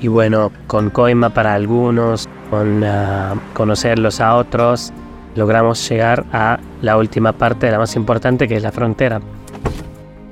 y 0.00 0.08
bueno, 0.08 0.52
con 0.66 0.90
coima 0.90 1.30
para 1.30 1.54
algunos, 1.54 2.28
con 2.50 2.84
ah, 2.84 3.34
conocerlos 3.52 4.20
a 4.20 4.36
otros, 4.36 4.92
logramos 5.34 5.88
llegar 5.88 6.24
a 6.32 6.60
la 6.82 6.96
última 6.96 7.32
parte, 7.32 7.70
la 7.70 7.78
más 7.78 7.96
importante, 7.96 8.46
que 8.46 8.56
es 8.56 8.62
la 8.62 8.72
frontera. 8.72 9.20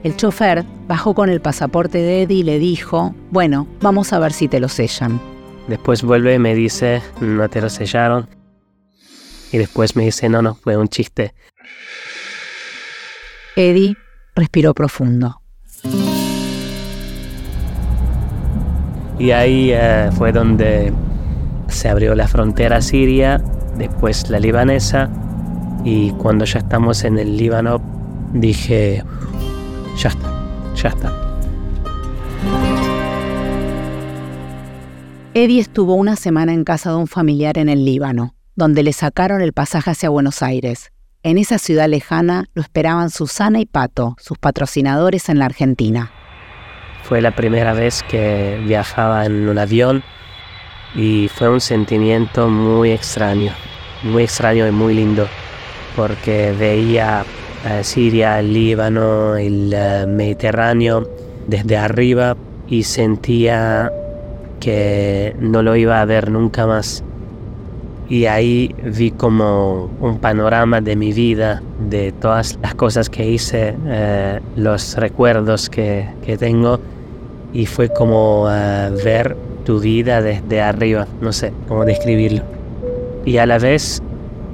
El 0.05 0.17
chofer 0.17 0.65
bajó 0.87 1.15
con 1.15 1.31
el 1.31 1.41
pasaporte 1.41 1.99
de 1.99 2.23
Eddie 2.23 2.39
y 2.39 2.43
le 2.45 2.59
dijo, 2.59 3.15
bueno, 3.31 3.67
vamos 3.81 4.13
a 4.13 4.21
ver 4.21 4.33
si 4.33 4.47
te 4.47 4.61
lo 4.61 4.69
sellan. 4.69 5.21
Después 5.67 6.05
vuelve 6.05 6.35
y 6.35 6.39
me 6.39 6.55
dice, 6.55 7.03
no 7.21 7.49
te 7.49 7.61
lo 7.61 7.69
sellaron. 7.69 8.29
Y 9.51 9.59
después 9.59 9.97
me 9.97 10.05
dice, 10.05 10.29
no, 10.29 10.43
no, 10.43 10.55
fue 10.55 10.77
un 10.77 10.89
chiste. 10.89 11.35
Eddie 13.57 13.97
respiró 14.37 14.75
profundo. 14.75 15.41
Y 19.19 19.31
ahí 19.31 19.71
eh, 19.73 20.11
fue 20.13 20.33
donde 20.33 20.93
se 21.69 21.89
abrió 21.89 22.15
la 22.15 22.29
frontera 22.29 22.81
siria, 22.81 23.43
después 23.77 24.29
la 24.31 24.39
libanesa, 24.39 25.11
y 25.85 26.11
cuando 26.13 26.45
ya 26.45 26.59
estamos 26.59 27.05
en 27.05 27.19
el 27.19 27.37
Líbano 27.37 27.81
dije, 28.33 29.05
ya 29.97 30.09
está, 30.09 30.33
ya 30.75 30.89
está. 30.89 31.13
Eddie 35.35 35.61
estuvo 35.61 35.95
una 35.95 36.17
semana 36.17 36.53
en 36.53 36.65
casa 36.65 36.91
de 36.91 36.97
un 36.97 37.07
familiar 37.07 37.59
en 37.59 37.69
el 37.69 37.85
Líbano, 37.85 38.35
donde 38.55 38.83
le 38.83 38.93
sacaron 38.93 39.43
el 39.43 39.53
pasaje 39.53 39.91
hacia 39.91 40.09
Buenos 40.09 40.43
Aires. 40.43 40.93
En 41.23 41.39
esa 41.39 41.59
ciudad 41.59 41.89
lejana 41.89 42.47
lo 42.55 42.63
esperaban 42.63 43.11
Susana 43.11 43.61
y 43.61 43.67
Pato, 43.67 44.17
sus 44.19 44.39
patrocinadores 44.39 45.29
en 45.29 45.39
la 45.39 45.45
Argentina. 45.45 46.11
Fue 47.09 47.21
la 47.21 47.31
primera 47.31 47.73
vez 47.73 48.03
que 48.03 48.61
viajaba 48.67 49.27
en 49.27 49.49
un 49.49 49.59
avión 49.59 50.03
y 50.97 51.29
fue 51.33 51.49
un 51.49 51.61
sentimiento 51.61 52.49
muy 52.49 52.91
extraño, 52.91 53.53
muy 54.03 54.25
extraño 54.25 54.67
y 54.67 54.73
muy 54.73 54.93
lindo, 54.93 55.29
porque 55.95 56.53
veía 56.59 57.25
eh, 57.65 57.85
Siria, 57.85 58.41
el 58.41 58.53
Líbano, 58.53 59.37
el 59.37 59.73
eh, 59.73 60.05
Mediterráneo 60.09 61.09
desde 61.47 61.77
arriba 61.77 62.37
y 62.67 62.83
sentía 62.83 63.93
que 64.59 65.37
no 65.39 65.63
lo 65.63 65.77
iba 65.77 66.01
a 66.01 66.05
ver 66.07 66.29
nunca 66.29 66.67
más. 66.67 67.05
Y 68.09 68.25
ahí 68.27 68.75
vi 68.83 69.13
como 69.13 69.91
un 70.01 70.19
panorama 70.19 70.81
de 70.81 70.97
mi 70.97 71.13
vida, 71.13 71.63
de 71.89 72.11
todas 72.11 72.59
las 72.63 72.75
cosas 72.75 73.09
que 73.09 73.29
hice, 73.29 73.77
eh, 73.87 74.41
los 74.57 74.97
recuerdos 74.97 75.71
que, 75.71 76.09
que, 76.25 76.37
tengo 76.37 76.81
y 77.57 77.65
fue 77.65 77.89
como 77.89 78.47
eh, 78.51 78.91
ver 79.03 79.35
tu 79.65 79.81
vida 79.81 80.21
desde 80.21 80.61
arriba, 80.61 81.07
no 81.23 81.33
sé 81.33 81.55
cómo 81.67 81.87
describirlo. 81.87 82.43
Y 83.25 83.39
a 83.39 83.47
la 83.47 83.59
vez, 83.59 84.03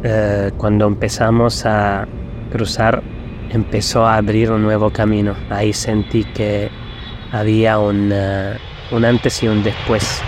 eh, 0.05 0.53
cuando 0.57 0.87
empezamos 0.87 1.67
a 1.67 2.07
cruzar, 2.53 3.03
empezó 3.51 4.07
a 4.07 4.19
abrir 4.19 4.53
un 4.53 4.63
nuevo 4.63 4.91
camino. 4.91 5.35
Ahí 5.51 5.73
sentí 5.73 6.23
que 6.23 6.71
había 7.33 7.81
un, 7.81 8.15
un 8.93 9.05
antes 9.05 9.43
y 9.43 9.49
un 9.49 9.65
después. 9.65 10.23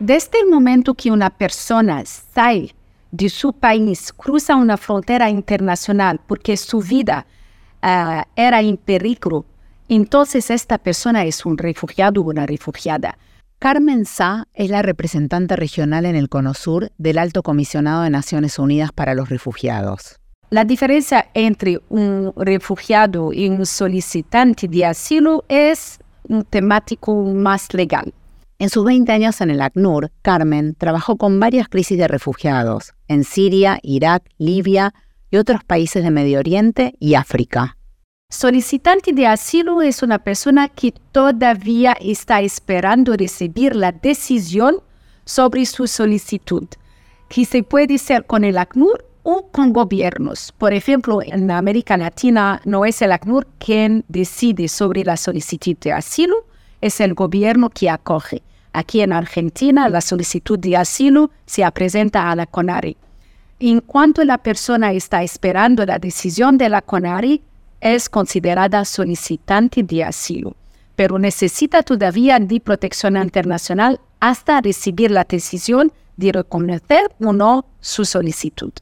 desde 0.00 0.40
el 0.40 0.48
momento 0.48 0.94
que 0.94 1.12
una 1.12 1.30
persona 1.30 2.02
sale 2.04 2.74
de 3.12 3.28
su 3.28 3.52
país, 3.52 4.12
cruza 4.12 4.56
una 4.56 4.76
frontera 4.76 5.30
internacional 5.30 6.18
porque 6.26 6.56
su 6.56 6.80
vida 6.80 7.24
uh, 7.82 8.22
era 8.36 8.60
en 8.60 8.76
peligro, 8.76 9.44
entonces 9.88 10.50
esta 10.50 10.78
persona 10.78 11.24
es 11.24 11.44
un 11.44 11.58
refugiado 11.58 12.20
o 12.20 12.24
una 12.24 12.46
refugiada. 12.46 13.18
Carmen 13.58 14.06
Sá 14.06 14.48
es 14.54 14.70
la 14.70 14.82
representante 14.82 15.54
regional 15.54 16.04
en 16.06 16.16
el 16.16 16.28
CONOSUR 16.28 16.90
del 16.98 17.18
Alto 17.18 17.42
Comisionado 17.42 18.02
de 18.02 18.10
Naciones 18.10 18.58
Unidas 18.58 18.90
para 18.92 19.14
los 19.14 19.28
Refugiados. 19.28 20.18
La 20.50 20.64
diferencia 20.64 21.28
entre 21.32 21.80
un 21.88 22.32
refugiado 22.36 23.32
y 23.32 23.48
un 23.48 23.64
solicitante 23.64 24.68
de 24.68 24.84
asilo 24.84 25.44
es 25.48 25.98
un 26.28 26.44
temático 26.44 27.14
más 27.22 27.72
legal. 27.72 28.12
En 28.58 28.68
sus 28.68 28.84
20 28.84 29.10
años 29.12 29.40
en 29.40 29.50
el 29.50 29.60
ACNUR, 29.60 30.10
Carmen 30.22 30.74
trabajó 30.74 31.16
con 31.16 31.40
varias 31.40 31.68
crisis 31.68 31.98
de 31.98 32.06
refugiados 32.06 32.94
en 33.08 33.24
Siria, 33.24 33.78
Irak, 33.82 34.24
Libia 34.38 34.92
y 35.32 35.38
otros 35.38 35.64
países 35.64 36.04
de 36.04 36.10
Medio 36.12 36.38
Oriente 36.38 36.94
y 37.00 37.14
África. 37.14 37.76
Solicitante 38.30 39.12
de 39.12 39.26
asilo 39.26 39.82
es 39.82 40.02
una 40.02 40.18
persona 40.20 40.68
que 40.68 40.92
todavía 41.10 41.96
está 42.00 42.40
esperando 42.40 43.14
recibir 43.14 43.74
la 43.74 43.92
decisión 43.92 44.76
sobre 45.24 45.66
su 45.66 45.86
solicitud, 45.86 46.68
que 47.28 47.44
se 47.44 47.62
puede 47.62 47.96
hacer 47.96 48.26
con 48.26 48.44
el 48.44 48.58
ACNUR 48.58 49.04
o 49.22 49.48
con 49.50 49.72
gobiernos. 49.72 50.52
Por 50.52 50.74
ejemplo, 50.74 51.20
en 51.22 51.50
América 51.50 51.96
Latina 51.96 52.60
no 52.64 52.84
es 52.84 53.00
el 53.02 53.12
ACNUR 53.12 53.46
quien 53.58 54.04
decide 54.08 54.68
sobre 54.68 55.04
la 55.04 55.16
solicitud 55.16 55.76
de 55.78 55.92
asilo, 55.92 56.46
es 56.80 57.00
el 57.00 57.14
gobierno 57.14 57.70
que 57.70 57.88
acoge. 57.88 58.42
Aquí 58.74 59.00
en 59.00 59.12
Argentina, 59.12 59.88
la 59.88 60.00
solicitud 60.00 60.58
de 60.58 60.76
asilo 60.76 61.30
se 61.46 61.70
presenta 61.72 62.30
a 62.30 62.36
la 62.36 62.46
CONARI. 62.46 62.96
En 63.64 63.80
cuanto 63.80 64.24
la 64.24 64.38
persona 64.38 64.90
está 64.90 65.22
esperando 65.22 65.86
la 65.86 66.00
decisión 66.00 66.58
de 66.58 66.68
la 66.68 66.82
CONARI, 66.82 67.42
es 67.80 68.08
considerada 68.08 68.84
solicitante 68.84 69.84
de 69.84 70.02
asilo, 70.02 70.56
pero 70.96 71.16
necesita 71.16 71.84
todavía 71.84 72.40
de 72.40 72.58
protección 72.58 73.16
internacional 73.16 74.00
hasta 74.18 74.60
recibir 74.60 75.12
la 75.12 75.22
decisión 75.22 75.92
de 76.16 76.32
reconocer 76.32 77.02
o 77.24 77.32
no 77.32 77.64
su 77.78 78.04
solicitud. 78.04 78.72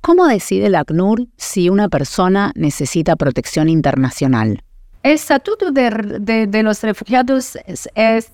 ¿Cómo 0.00 0.28
decide 0.28 0.70
la 0.70 0.82
ACNUR 0.82 1.26
si 1.36 1.68
una 1.68 1.88
persona 1.88 2.52
necesita 2.54 3.16
protección 3.16 3.68
internacional? 3.68 4.62
El 5.02 5.14
estatuto 5.14 5.72
de, 5.72 6.62
los 6.62 6.82
refugiados 6.84 7.58
es, 7.66 8.30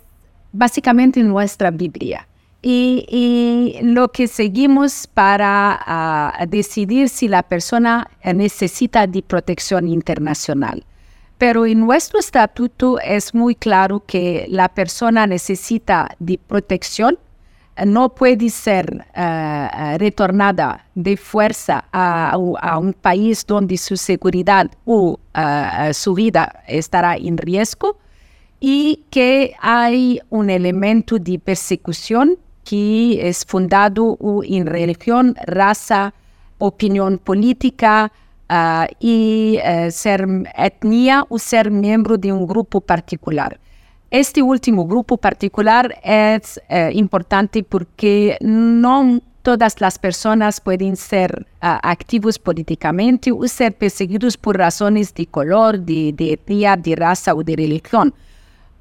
básicamente 0.52 1.22
nuestra 1.22 1.70
Biblia. 1.70 2.28
Y, 2.68 3.78
lo 3.82 4.08
que 4.08 4.26
seguimos 4.26 5.06
para 5.06 5.78
ah, 5.86 6.46
decidir 6.48 7.08
si 7.08 7.28
la 7.28 7.44
persona 7.44 8.10
necesita 8.24 9.06
de 9.06 9.22
protección 9.22 9.86
internacional. 9.86 10.84
Pero 11.38 11.64
en 11.64 11.78
nuestro 11.78 12.18
estatuto 12.18 12.98
es 12.98 13.34
muy 13.34 13.54
claro 13.54 14.02
que 14.04 14.46
la 14.48 14.68
persona 14.68 15.28
necesita 15.28 16.08
de 16.18 16.38
protección, 16.38 17.20
no 17.86 18.08
puede 18.08 18.50
ser 18.50 19.06
ah, 19.14 19.70
ah, 19.72 19.98
retornada 19.98 20.86
de 20.96 21.16
fuerza 21.16 21.84
a, 21.92 22.36
un 22.36 22.92
país 22.94 23.46
donde 23.46 23.76
su 23.76 23.96
seguridad 23.96 24.72
o 24.84 25.20
su 25.92 26.14
vida 26.14 26.64
estará 26.66 27.16
en 27.16 27.38
riesgo 27.38 27.96
y 28.58 29.04
que 29.10 29.54
hay 29.60 30.20
un 30.30 30.50
elemento 30.50 31.20
de 31.20 31.38
persecución 31.38 32.38
que 32.66 33.28
es 33.28 33.44
fundado 33.44 34.18
en 34.44 34.66
religión, 34.66 35.36
raza, 35.46 36.12
opinión 36.58 37.18
política 37.18 38.10
uh, 38.50 38.86
y 38.98 39.58
uh, 39.58 39.90
ser 39.90 40.26
etnia 40.56 41.24
o 41.28 41.38
ser 41.38 41.70
miembro 41.70 42.18
de 42.18 42.32
un 42.32 42.46
grupo 42.46 42.80
particular. 42.80 43.60
Este 44.10 44.42
último 44.42 44.84
grupo 44.86 45.16
particular 45.16 45.96
es 46.02 46.60
uh, 46.68 46.90
importante 46.92 47.62
porque 47.62 48.36
no 48.40 49.20
todas 49.42 49.80
las 49.80 49.96
personas 49.96 50.60
pueden 50.60 50.96
ser 50.96 51.46
activos 51.60 52.36
políticamente 52.36 53.30
o 53.30 53.46
ser 53.46 53.76
perseguidos 53.76 54.36
por 54.36 54.58
razones 54.58 55.14
de 55.14 55.24
color, 55.26 55.78
de, 55.78 56.12
de 56.12 56.32
etnia, 56.32 56.76
de 56.76 56.96
raza 56.96 57.32
o 57.32 57.44
de 57.44 57.54
religión. 57.54 58.12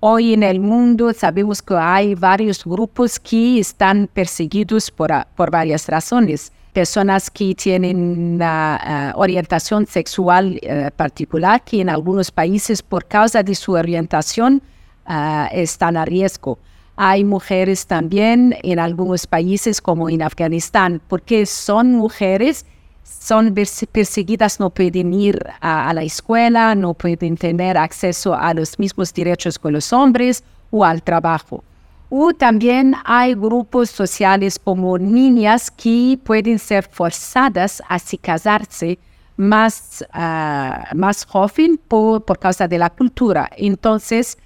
Hoy 0.02 0.34
en 0.34 0.44
el 0.44 0.60
mundo 0.60 1.14
sabemos 1.14 1.62
que 1.62 1.76
hay 1.76 2.16
varios 2.16 2.64
grupos 2.66 3.20
que 3.20 3.60
están 3.60 4.08
perseguidos 4.14 4.92
por, 4.92 5.12
ah, 5.12 5.28
por 5.36 5.50
varias 5.50 5.88
razones. 5.88 6.52
Personas 6.74 7.32
que 7.32 7.56
tienen 7.56 8.40
ah, 8.42 9.14
orientación 9.16 9.88
sexual 9.88 10.60
eh, 10.62 10.92
particular, 10.96 11.64
que 11.64 11.80
en 11.80 11.90
algunos 11.90 12.30
países 12.30 12.84
por 12.84 13.06
causa 13.06 13.42
de 13.42 13.56
su 13.56 13.72
orientación 13.72 14.62
ah, 15.06 15.50
están 15.54 15.96
a 15.96 16.04
riesgo. 16.04 16.60
Hay 16.98 17.24
mujeres 17.24 17.88
también 17.88 18.56
en 18.64 18.80
algunos 18.80 19.26
países 19.26 19.82
como 19.82 20.10
en 20.10 20.22
Afganistán, 20.22 21.02
porque 21.08 21.46
son 21.46 21.94
mujeres 21.94 22.66
son 23.06 23.54
perseguidas, 23.92 24.60
no 24.60 24.70
pueden 24.72 25.14
ir 25.14 25.40
a, 25.62 25.94
la 25.94 26.04
escuela, 26.04 26.74
no 26.74 26.94
pueden 26.94 27.38
tener 27.38 27.78
acceso 27.78 28.34
a 28.34 28.54
los 28.54 28.80
mismos 28.80 29.14
derechos 29.14 29.60
que 29.60 29.72
los 29.72 29.94
hombres 29.94 30.44
o 30.72 30.84
al 30.84 31.04
trabajo. 31.04 31.64
O 32.10 32.34
también 32.34 32.96
hay 33.06 33.36
grupos 33.36 33.90
sociales 33.90 34.60
como 34.60 34.98
niñas 34.98 35.70
que 35.70 36.20
pueden 36.24 36.60
ser 36.60 36.88
forzadas 36.90 37.82
a 37.88 38.00
casarse 38.22 38.98
más, 39.38 40.06
ah, 40.12 40.86
más 40.96 41.26
joven 41.26 41.80
por, 41.88 42.24
por, 42.26 42.40
causa 42.40 42.68
de 42.68 42.78
la 42.78 42.90
cultura. 42.90 43.50
Entonces, 43.58 44.38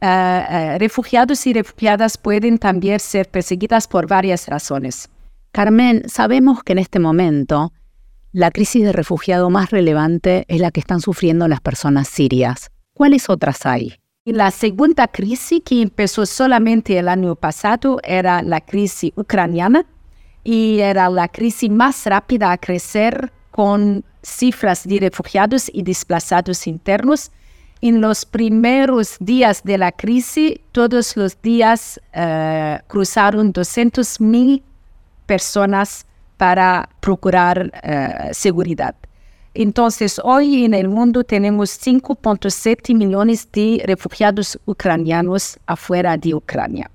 ah, 0.00 0.46
ah, 0.48 0.78
refugiados 0.78 1.46
y 1.46 1.52
refugiadas 1.52 2.16
pueden 2.16 2.58
también 2.58 2.98
ser 3.00 3.28
perseguidas 3.28 3.88
por 3.88 4.06
varias 4.06 4.46
razones. 4.46 5.08
Carmen, 5.52 6.02
sabemos 6.08 6.62
que 6.62 6.72
en 6.72 6.78
este 6.78 6.98
momento 6.98 7.72
la 8.36 8.50
crisis 8.50 8.82
de 8.82 8.92
refugiado 8.92 9.48
más 9.48 9.70
relevante 9.70 10.44
es 10.48 10.60
la 10.60 10.70
que 10.70 10.80
están 10.80 11.00
sufriendo 11.00 11.48
las 11.48 11.62
personas 11.62 12.06
sirias. 12.06 12.70
¿Cuáles 12.92 13.30
otras 13.30 13.64
hay? 13.64 13.94
La 14.26 14.50
segunda 14.50 15.08
crisis 15.08 15.62
que 15.64 15.80
empezó 15.80 16.26
solamente 16.26 16.98
el 16.98 17.08
año 17.08 17.34
pasado 17.34 17.98
era 18.04 18.42
la 18.42 18.60
crisis 18.60 19.12
ucraniana 19.16 19.86
y 20.44 20.80
era 20.80 21.08
la 21.08 21.28
crisis 21.28 21.70
más 21.70 22.04
rápida 22.04 22.52
a 22.52 22.58
crecer 22.58 23.32
con 23.52 24.04
cifras 24.22 24.86
de 24.86 25.00
refugiados 25.00 25.70
y 25.72 25.82
desplazados 25.82 26.66
internos. 26.66 27.30
En 27.80 28.02
los 28.02 28.26
primeros 28.26 29.16
días 29.18 29.62
de 29.64 29.78
la 29.78 29.92
crisis, 29.92 30.60
todos 30.72 31.16
los 31.16 31.40
días 31.40 31.98
uh, 32.14 32.86
cruzaron 32.86 33.50
200.000 33.54 34.62
personas 35.24 36.04
para 36.36 36.88
procurar 37.00 37.70
uh, 37.72 38.32
seguridad. 38.32 38.94
Entonces, 39.54 40.20
hoy 40.22 40.66
en 40.66 40.74
el 40.74 40.88
mundo 40.88 41.24
tenemos 41.24 41.70
5.7 41.80 42.94
millones 42.94 43.48
de 43.52 43.82
refugiados 43.86 44.58
ucranianos 44.66 45.58
afuera 45.66 46.18
de 46.18 46.34
Ucrania. 46.34 46.90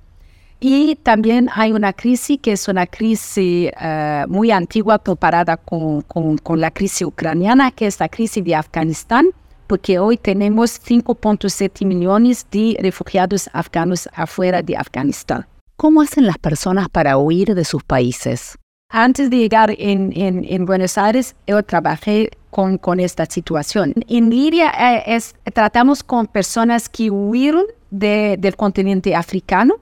Y 0.59 0.95
también 0.97 1.49
hay 1.55 1.71
una 1.71 1.91
crisis 1.91 2.37
que 2.39 2.51
es 2.51 2.67
una 2.67 2.85
crisis 2.85 3.71
uh, 3.81 4.27
muy 4.27 4.51
antigua 4.51 4.99
comparada 4.99 5.57
con, 5.57 6.01
con, 6.01 6.37
con, 6.37 6.61
la 6.61 6.69
crisis 6.69 7.01
ucraniana, 7.01 7.71
que 7.71 7.87
es 7.87 7.99
la 7.99 8.07
crisis 8.07 8.43
de 8.43 8.53
Afganistán, 8.53 9.29
porque 9.65 9.97
hoy 9.97 10.17
tenemos 10.17 10.79
5.7 10.85 11.83
millones 11.83 12.45
de 12.51 12.77
refugiados 12.79 13.49
afganos 13.53 14.07
afuera 14.13 14.61
de 14.61 14.77
Afganistán. 14.77 15.47
¿Cómo 15.77 16.03
hacen 16.03 16.27
las 16.27 16.37
personas 16.37 16.89
para 16.89 17.17
huir 17.17 17.55
de 17.55 17.65
sus 17.65 17.83
países? 17.83 18.55
Antes 18.93 19.29
de 19.29 19.37
llegar 19.37 19.73
en, 19.77 20.11
en, 20.13 20.65
Buenos 20.65 20.97
Aires, 20.97 21.33
yo 21.47 21.63
trabajé 21.63 22.29
con, 22.49 22.77
con 22.77 22.99
esta 22.99 23.25
situación. 23.25 23.93
En 24.09 24.29
Libia 24.29 24.69
eh, 24.77 25.15
es, 25.15 25.33
tratamos 25.53 26.03
con 26.03 26.27
personas 26.27 26.89
que 26.89 27.09
huyeron 27.09 27.63
de, 27.89 28.35
del 28.37 28.57
continente 28.57 29.15
africano 29.15 29.75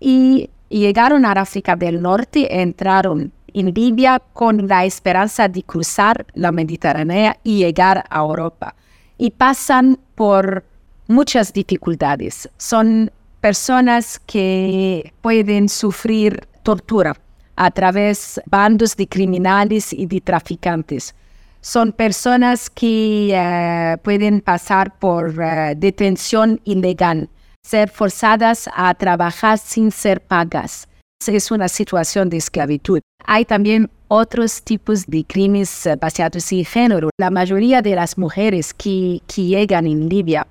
y 0.00 0.50
llegaron 0.68 1.24
a 1.24 1.32
África 1.32 1.76
del 1.76 2.02
Norte, 2.02 2.60
entraron 2.60 3.30
en 3.54 3.72
Libia 3.72 4.20
con 4.32 4.66
la 4.66 4.84
esperanza 4.84 5.46
de 5.46 5.62
cruzar 5.62 6.26
la 6.34 6.50
Mediterránea 6.50 7.38
y 7.44 7.58
llegar 7.58 8.04
a 8.10 8.18
Europa. 8.18 8.74
Y 9.18 9.30
pasan 9.30 10.00
por 10.16 10.64
muchas 11.06 11.52
dificultades. 11.52 12.50
Son 12.56 13.12
personas 13.40 14.18
que 14.18 15.12
pueden 15.20 15.68
sufrir 15.68 16.48
tortura 16.64 17.14
a 17.58 17.70
través 17.70 18.36
de 18.36 18.42
bandos 18.46 18.96
de 18.96 19.06
criminales 19.06 19.92
y 19.92 20.06
de 20.06 20.20
traficantes. 20.20 21.14
Son 21.60 21.92
personas 21.92 22.70
que 22.70 23.30
eh, 23.34 23.96
pueden 24.02 24.40
pasar 24.40 24.96
por 24.98 25.34
eh, 25.42 25.74
detención 25.76 26.60
ilegal, 26.64 27.28
ser 27.62 27.90
forzadas 27.90 28.70
a 28.72 28.94
trabajar 28.94 29.58
sin 29.58 29.90
ser 29.90 30.20
pagas, 30.20 30.88
es 31.26 31.50
una 31.50 31.68
situación 31.68 32.30
de 32.30 32.36
esclavitud. 32.36 33.00
Hay 33.26 33.44
también 33.44 33.90
otros 34.06 34.62
tipos 34.62 35.04
de 35.06 35.24
crímenes 35.24 35.84
eh, 35.84 35.96
basados 35.96 36.52
en 36.52 36.64
género. 36.64 37.10
La 37.18 37.30
mayoría 37.30 37.82
de 37.82 37.96
las 37.96 38.16
mujeres 38.16 38.72
que, 38.72 39.20
que 39.26 39.42
llegan 39.42 39.86
en 39.86 40.08
Libia 40.08 40.46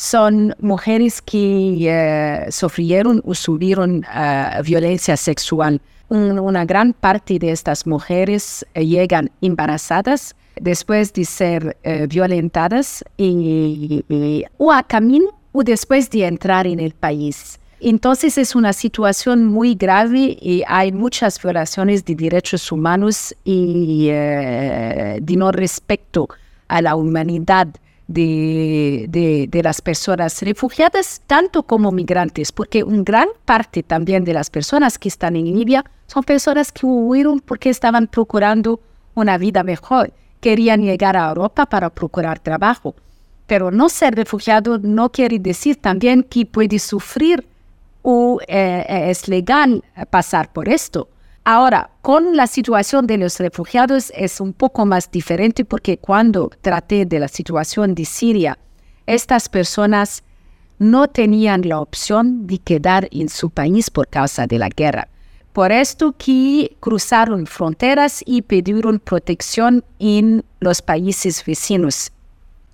son 0.00 0.54
mujeres 0.60 1.20
que 1.20 1.76
eh, 1.80 2.46
sufrieron 2.50 3.20
o 3.26 3.34
sufrieron 3.34 4.02
uh, 4.04 4.62
violencia 4.62 5.14
sexual. 5.14 5.78
una 6.08 6.64
gran 6.64 6.94
parte 6.94 7.38
de 7.38 7.50
estas 7.50 7.86
mujeres 7.86 8.64
llegan 8.74 9.30
embarazadas 9.42 10.34
después 10.60 11.12
de 11.12 11.24
ser 11.24 11.76
violentadas 12.08 13.04
y, 13.16 14.02
o 14.58 14.72
a 14.72 14.82
camino 14.82 15.38
o 15.52 15.62
después 15.62 16.08
de 16.10 16.26
entrar 16.26 16.66
en 16.66 16.80
el 16.80 16.92
país. 16.92 17.60
Entonces 17.80 18.36
es 18.36 18.54
una 18.54 18.74
situación 18.74 19.46
muy 19.46 19.74
grave 19.74 20.36
y 20.40 20.62
hay 20.66 20.92
muchas 20.92 21.42
violaciones 21.42 22.04
de 22.04 22.14
derechos 22.14 22.70
humanos 22.70 23.34
y 23.42 24.08
eh, 24.10 25.18
de 25.20 25.36
no 25.36 25.50
respeto 25.50 26.28
a 26.68 26.82
la 26.82 26.94
humanidad 26.94 27.68
de, 28.10 29.46
de, 29.48 29.62
las 29.62 29.80
personas 29.80 30.42
refugiadas, 30.42 31.22
tanto 31.28 31.62
como 31.62 31.92
migrantes, 31.92 32.50
porque 32.50 32.82
una 32.82 33.04
gran 33.04 33.28
parte 33.44 33.84
también 33.84 34.24
de 34.24 34.34
las 34.34 34.50
personas 34.50 34.98
que 34.98 35.08
están 35.08 35.36
en 35.36 35.44
Libia 35.44 35.84
son 36.08 36.24
personas 36.24 36.72
que 36.72 36.86
huyeron 36.86 37.38
porque 37.38 37.70
estaban 37.70 38.08
procurando 38.08 38.80
una 39.14 39.38
vida 39.38 39.62
mejor, 39.62 40.12
querían 40.40 40.82
llegar 40.82 41.16
a 41.16 41.28
Europa 41.28 41.66
para 41.66 41.88
procurar 41.90 42.40
trabajo. 42.40 42.96
Pero 43.46 43.70
no 43.70 43.88
ser 43.88 44.14
refugiado 44.16 44.78
no 44.78 45.10
quiere 45.10 45.38
decir 45.38 45.76
también 45.76 46.24
que 46.24 46.46
puede 46.46 46.80
sufrir 46.80 47.46
o 48.02 48.40
eh, 48.48 48.84
eh, 48.88 49.10
es 49.10 49.28
legal 49.28 49.84
pasar 50.10 50.52
por 50.52 50.68
esto. 50.68 51.08
Ahora, 51.44 51.90
con 52.02 52.36
la 52.36 52.46
situación 52.46 53.06
de 53.06 53.16
los 53.16 53.38
refugiados 53.38 54.12
es 54.14 54.40
un 54.40 54.52
poco 54.52 54.84
más 54.84 55.10
diferente 55.10 55.64
porque 55.64 55.98
cuando 55.98 56.50
traté 56.60 57.06
de 57.06 57.18
la 57.18 57.28
situación 57.28 57.94
de 57.94 58.04
Siria, 58.04 58.58
estas 59.06 59.48
personas 59.48 60.22
no 60.78 61.08
tenían 61.08 61.68
la 61.68 61.80
opción 61.80 62.46
de 62.46 62.58
quedar 62.58 63.08
en 63.10 63.28
su 63.28 63.50
país 63.50 63.90
por 63.90 64.08
causa 64.08 64.46
de 64.46 64.58
la 64.58 64.68
guerra. 64.68 65.08
Por 65.52 65.72
esto 65.72 66.14
que 66.16 66.76
cruzaron 66.78 67.46
fronteras 67.46 68.22
y 68.24 68.42
pidieron 68.42 69.00
protección 69.00 69.84
en 69.98 70.44
los 70.60 70.80
países 70.80 71.44
vecinos 71.44 72.12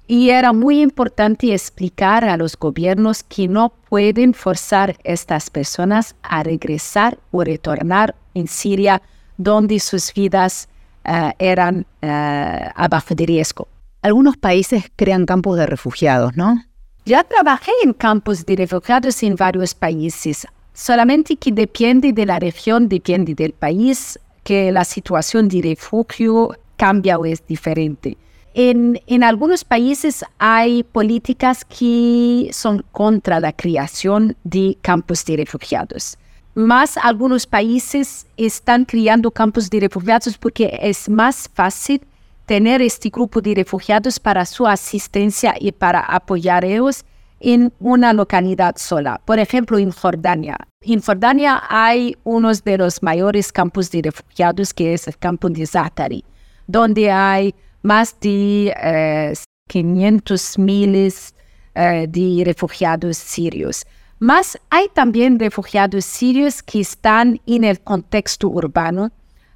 y 0.06 0.30
era 0.30 0.52
muy 0.52 0.80
importante 0.80 1.52
explicar 1.52 2.24
a 2.24 2.36
los 2.36 2.56
gobiernos 2.56 3.22
que 3.22 3.48
no 3.48 3.70
pueden 3.88 4.34
forzar 4.34 4.90
a 4.90 4.94
estas 5.04 5.50
personas 5.50 6.14
a 6.22 6.42
regresar 6.42 7.18
o 7.32 7.42
retornar 7.42 8.14
en 8.34 8.46
Siria, 8.46 9.02
donde 9.36 9.80
sus 9.80 10.12
vidas 10.14 10.68
uh, 11.04 11.30
eran 11.38 11.86
uh, 12.02 12.70
abajo 12.74 13.14
de 13.14 13.26
riesgo. 13.26 13.68
Algunos 14.02 14.36
países 14.36 14.84
crean 14.94 15.26
campos 15.26 15.56
de 15.58 15.66
refugiados, 15.66 16.36
¿no? 16.36 16.62
Ya 17.04 17.24
trabajé 17.24 17.72
en 17.82 17.92
campos 17.92 18.46
de 18.46 18.56
refugiados 18.56 19.22
en 19.22 19.34
varios 19.34 19.74
países, 19.74 20.46
solamente 20.72 21.36
que 21.36 21.52
depende 21.52 22.12
de 22.12 22.26
la 22.26 22.38
región, 22.38 22.88
depende 22.88 23.34
del 23.34 23.52
país, 23.52 24.18
que 24.44 24.70
la 24.70 24.84
situación 24.84 25.48
de 25.48 25.62
refugio 25.62 26.56
cambia 26.76 27.18
o 27.18 27.24
es 27.24 27.44
diferente. 27.46 28.16
En, 28.58 29.22
algunos 29.22 29.64
países 29.64 30.24
hay 30.38 30.82
políticas 30.82 31.62
que 31.62 32.48
son 32.54 32.82
contra 32.90 33.38
la 33.38 33.52
creación 33.52 34.34
de 34.44 34.78
campos 34.80 35.26
de 35.26 35.36
refugiados. 35.36 36.16
Más 36.54 36.96
algunos 36.96 37.46
países 37.46 38.26
están 38.38 38.86
creando 38.86 39.30
campos 39.30 39.68
de 39.68 39.80
refugiados 39.80 40.38
porque 40.38 40.78
es 40.80 41.06
más 41.06 41.50
fácil 41.52 42.00
tener 42.46 42.80
este 42.80 43.10
grupo 43.10 43.42
de 43.42 43.56
refugiados 43.56 44.18
para 44.18 44.46
su 44.46 44.66
asistencia 44.66 45.54
y 45.60 45.70
para 45.72 46.00
apoyar 46.00 46.64
ellos 46.64 47.04
en 47.40 47.74
una 47.78 48.14
localidad 48.14 48.76
sola. 48.78 49.20
Por 49.26 49.38
ejemplo, 49.38 49.76
en 49.76 49.90
Jordania. 49.90 50.56
En 50.80 51.02
Jordania 51.02 51.62
hay 51.68 52.16
uno 52.24 52.50
de 52.54 52.78
los 52.78 53.02
mayores 53.02 53.52
campos 53.52 53.90
de 53.90 54.00
refugiados 54.00 54.72
que 54.72 54.94
es 54.94 55.06
el 55.08 55.18
campo 55.18 55.50
de 55.50 55.66
Zatari, 55.66 56.24
donde 56.66 57.10
hay 57.10 57.54
más 57.86 58.18
de 58.20 59.34
500 59.68 60.58
eh, 60.58 60.60
miles 60.60 61.34
eh, 61.74 62.06
de 62.08 62.42
refugiados 62.44 63.16
sirios. 63.16 63.86
Más 64.18 64.58
hay 64.70 64.88
también 64.92 65.38
refugiados 65.38 66.04
sirios 66.04 66.62
que 66.62 66.80
están 66.80 67.40
en 67.46 67.64
el 67.64 67.80
contexto 67.80 68.48
urbano 68.48 69.12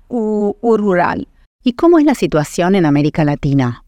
o, 0.08 0.54
rural. 0.62 1.26
¿Y 1.62 1.72
cómo 1.74 1.98
es 1.98 2.04
la 2.04 2.14
situación 2.14 2.74
en 2.74 2.86
América 2.86 3.24
Latina? 3.24 3.84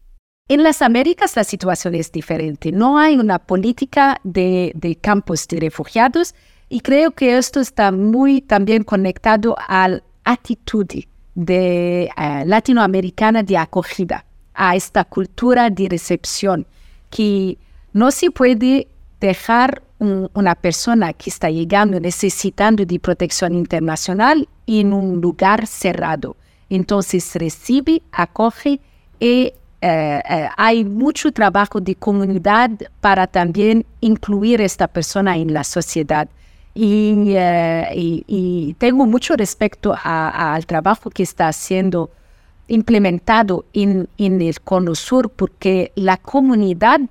En 0.49 0.63
las 0.63 0.81
Américas 0.81 1.35
la 1.35 1.43
situación 1.43 1.95
es 1.95 2.11
diferente. 2.11 2.71
No 2.71 2.97
hay 2.97 3.15
una 3.17 3.39
política 3.39 4.19
de, 4.23 4.97
campos 5.01 5.47
de 5.47 5.59
refugiados 5.59 6.35
y 6.69 6.81
creo 6.81 7.11
que 7.11 7.37
esto 7.37 7.59
está 7.61 7.91
muy 7.91 8.41
también 8.41 8.83
conectado 8.83 9.55
a 9.67 9.87
la 9.87 10.03
actitud 10.25 10.85
de, 11.35 12.03
eh, 12.03 12.43
latinoamericana 12.45 13.43
de 13.43 13.57
acogida 13.57 14.25
a 14.53 14.75
esta 14.75 15.03
cultura 15.03 15.69
de 15.69 15.89
recepción, 15.89 16.65
que 17.09 17.57
no 17.93 18.11
se 18.11 18.31
puede 18.31 18.87
dejar 19.19 19.81
una 19.99 20.55
persona 20.55 21.13
que 21.13 21.29
está 21.29 21.49
llegando 21.49 21.99
necesitando 21.99 22.85
de 22.85 22.99
protección 22.99 23.55
internacional 23.55 24.49
en 24.67 24.91
un 24.91 25.21
lugar 25.21 25.65
cerrado. 25.65 26.35
Entonces 26.69 27.33
recibe, 27.35 28.01
acoge 28.11 28.81
y 29.19 29.53
eh, 29.85 30.21
eh, 30.29 30.49
hay 30.57 30.85
mucho 30.85 31.31
trabajo 31.31 31.81
de 31.81 31.95
comunidad 31.95 32.71
para 33.01 33.27
también 33.27 33.85
incluir 33.99 34.61
a 34.61 34.65
esta 34.65 34.87
persona 34.87 35.37
en 35.37 35.53
la 35.53 35.63
sociedad. 35.63 36.27
Y, 36.73 37.33
eh, 37.35 38.75
tengo 38.77 39.05
mucho 39.05 39.35
respeto 39.35 39.93
al 40.03 40.65
trabajo 40.65 41.09
que 41.09 41.23
está 41.23 41.47
haciendo 41.49 42.09
implementado 42.67 43.65
en, 43.73 44.07
el 44.17 44.61
Cono 44.61 44.95
Sur 44.95 45.29
porque 45.29 45.91
la 45.95 46.17
comunidad, 46.17 47.01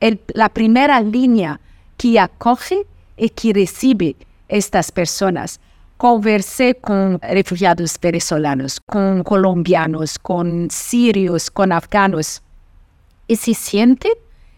es 0.00 0.18
la 0.34 0.48
primera 0.48 1.00
línea 1.00 1.60
que 1.96 2.18
acoge 2.18 2.86
y 3.16 3.28
que 3.30 3.52
recibe 3.52 4.16
estas 4.48 4.90
personas. 4.90 5.60
Conversé 5.96 6.74
con 6.74 7.20
refugiados 7.20 7.98
venezolanos, 8.00 8.80
con 8.80 9.22
colombianos, 9.22 10.18
con 10.18 10.68
sirios, 10.70 11.50
con 11.50 11.70
afganos 11.70 12.42
y 13.28 13.36
se 13.36 13.54
sienten 13.54 14.12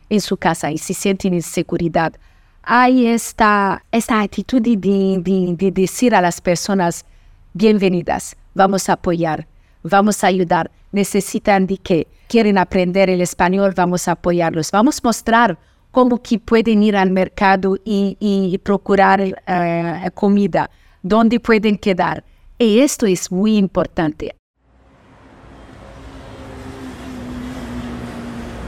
en 0.09 0.21
su 0.21 0.37
casa 0.37 0.71
y 0.71 0.79
se 0.79 0.95
sienten 0.95 1.35
en 1.35 1.43
seguridad. 1.43 2.15
Hay 2.63 3.07
esta, 3.07 3.83
actitud 3.93 4.63
de 4.63 5.73
decir 5.75 6.15
a 6.15 6.23
las 6.23 6.41
personas, 6.41 7.05
bienvenidas, 7.53 8.37
vamos 8.55 8.89
a 8.89 8.95
apoyar, 8.95 9.47
vamos 9.85 10.25
a 10.25 10.27
ayudar. 10.27 10.71
Necesitan 10.91 11.67
de 11.67 11.77
que 11.79 12.09
quieren 12.29 12.59
aprender 12.59 13.11
el 13.11 13.21
español, 13.21 13.73
vamos 13.77 14.09
a 14.09 14.13
apoyarlos. 14.13 14.71
Vamos 14.73 14.99
a 14.99 15.01
mostrar 15.05 15.59
cómo 15.91 16.21
que 16.21 16.41
pueden 16.41 16.83
ir 16.83 16.97
al 16.97 17.11
mercado 17.11 17.77
y, 17.85 18.59
procurar 18.65 19.21
eh, 19.21 20.11
comida, 20.15 20.71
dónde 21.03 21.39
pueden 21.39 21.79
quedar. 21.79 22.25
Y 22.59 22.81
esto 22.81 23.07
es 23.07 23.31
muy 23.31 23.57
importante. 23.57 24.35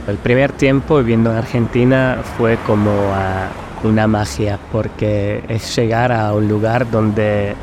El 0.07 0.17
primer 0.17 0.53
tiempo 0.53 0.99
viviendo 0.99 1.31
en 1.31 1.37
Argentina 1.37 2.21
fue 2.37 2.57
como 2.65 2.91
ah, 3.13 3.49
una 3.83 4.07
magia, 4.07 4.57
porque 4.71 5.43
es 5.49 5.75
llegar 5.75 6.13
a 6.13 6.33
un 6.33 6.47
lugar 6.47 6.89
donde 6.89 7.55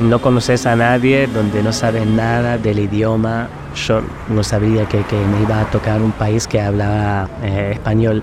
no 0.00 0.20
conoces 0.20 0.66
a 0.66 0.76
nadie, 0.76 1.26
donde 1.26 1.62
no 1.62 1.72
sabes 1.72 2.06
nada 2.06 2.58
del 2.58 2.78
idioma. 2.80 3.48
Yo 3.74 4.02
no 4.28 4.42
sabía 4.42 4.86
que, 4.86 4.98
me 4.98 5.42
iba 5.42 5.60
a 5.60 5.70
tocar 5.70 6.02
un 6.02 6.12
país 6.12 6.46
que 6.46 6.60
hablaba 6.60 7.28
eh, 7.42 7.70
español. 7.72 8.22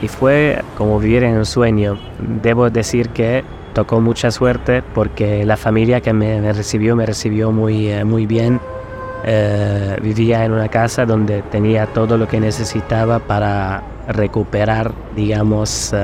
Y 0.00 0.08
fue 0.08 0.62
como 0.76 0.98
vivir 0.98 1.24
en 1.24 1.36
un 1.36 1.46
sueño. 1.46 1.98
Debo 2.42 2.70
decir 2.70 3.10
que 3.10 3.44
tocó 3.74 4.00
mucha 4.00 4.30
suerte 4.30 4.82
porque 4.82 5.44
la 5.44 5.56
familia 5.56 6.00
que 6.00 6.12
me, 6.12 6.52
recibió 6.52 6.96
me 6.96 7.06
recibió 7.06 7.50
muy, 7.50 7.88
eh, 7.88 8.04
muy 8.04 8.26
bien. 8.26 8.60
Eh, 9.24 9.98
vivía 10.02 10.44
en 10.44 10.52
una 10.52 10.68
casa 10.68 11.04
donde 11.04 11.42
tenía 11.42 11.86
todo 11.86 12.16
lo 12.16 12.26
que 12.26 12.40
necesitaba 12.40 13.18
para 13.18 13.82
recuperar, 14.08 14.92
digamos, 15.14 15.94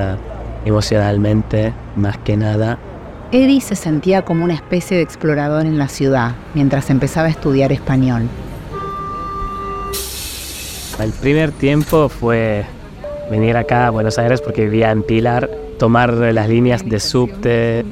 emocionalmente, 0.65 1.73
más 1.95 2.17
que 2.19 2.37
nada. 2.37 2.77
Eddie 3.31 3.59
se 3.59 3.75
sentía 3.75 4.23
como 4.23 4.45
una 4.45 4.53
especie 4.53 4.97
de 4.97 5.03
explorador 5.03 5.65
en 5.65 5.77
la 5.77 5.89
ciudad 5.89 6.35
mientras 6.53 6.89
empezaba 6.89 7.27
a 7.27 7.31
estudiar 7.31 7.73
español. 7.73 8.23
El 10.99 11.11
primer 11.11 11.51
tiempo 11.51 12.07
fue 12.07 12.65
venir 13.29 13.57
acá 13.57 13.87
a 13.87 13.89
Buenos 13.89 14.17
Aires 14.17 14.41
porque 14.41 14.63
vivía 14.63 14.91
en 14.91 15.03
Pilar, 15.03 15.49
tomar 15.77 16.13
las 16.13 16.47
líneas 16.47 16.87
de 16.87 16.99
subte 16.99 17.85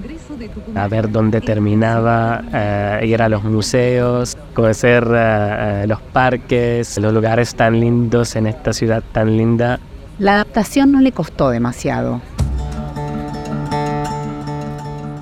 a 0.73 0.87
ver 0.87 1.11
dónde 1.11 1.41
terminaba, 1.41 2.41
eh, 2.53 3.01
ir 3.05 3.21
a 3.21 3.29
los 3.29 3.43
museos, 3.43 4.37
conocer 4.53 5.05
eh, 5.13 5.83
eh, 5.83 5.87
los 5.87 6.01
parques, 6.01 6.97
los 6.97 7.13
lugares 7.13 7.55
tan 7.55 7.79
lindos 7.79 8.35
en 8.35 8.47
esta 8.47 8.73
ciudad 8.73 9.03
tan 9.11 9.35
linda. 9.37 9.79
La 10.17 10.35
adaptación 10.35 10.91
no 10.91 11.01
le 11.01 11.11
costó 11.11 11.49
demasiado. 11.49 12.21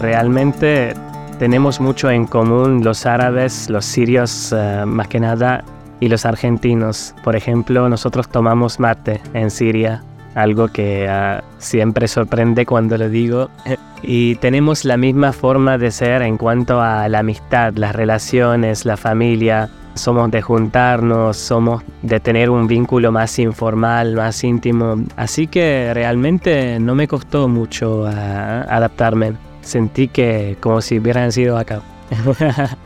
Realmente 0.04 0.94
tenemos 1.40 1.80
mucho 1.80 2.12
en 2.12 2.28
común 2.28 2.84
los 2.84 3.06
árabes, 3.06 3.70
los 3.70 3.86
sirios 3.86 4.54
más 4.86 5.08
que 5.08 5.22
nada 5.22 5.64
y 6.02 6.10
los 6.10 6.26
argentinos. 6.26 7.16
Por 7.24 7.38
ejemplo, 7.38 7.88
nosotros 7.88 8.28
tomamos 8.28 8.82
mate 8.82 9.22
en 9.34 9.50
Siria, 9.50 10.04
algo 10.36 10.68
que 10.68 11.08
ah, 11.08 11.42
siempre 11.58 12.10
sorprende 12.10 12.66
cuando 12.66 12.98
lo 12.98 13.10
digo. 13.10 13.50
Y 14.06 14.36
tenemos 14.36 14.84
la 14.84 14.98
misma 14.98 15.32
forma 15.32 15.78
de 15.78 15.90
ser 15.90 16.24
en 16.24 16.36
cuanto 16.36 16.82
a 16.82 17.08
la 17.08 17.20
amistad, 17.20 17.72
las 17.78 17.96
relaciones, 17.96 18.84
la 18.84 18.98
familia. 18.98 19.70
Somos 19.94 20.30
de 20.30 20.42
juntarnos, 20.42 21.38
somos 21.38 21.82
de 22.02 22.20
tener 22.20 22.50
un 22.50 22.68
vínculo 22.68 23.14
más 23.14 23.40
informal, 23.40 24.16
más 24.16 24.44
íntimo. 24.44 24.96
Así 25.16 25.48
que 25.48 25.92
realmente 25.94 26.78
no 26.82 26.96
me 26.96 27.08
costó 27.08 27.48
mucho 27.48 28.06
ah, 28.06 28.66
adaptarme. 28.68 29.38
Sentí 29.64 30.08
que 30.08 30.58
como 30.60 30.82
si 30.82 31.00
hubieran 31.00 31.32
sido 31.32 31.58
acá. 31.58 31.82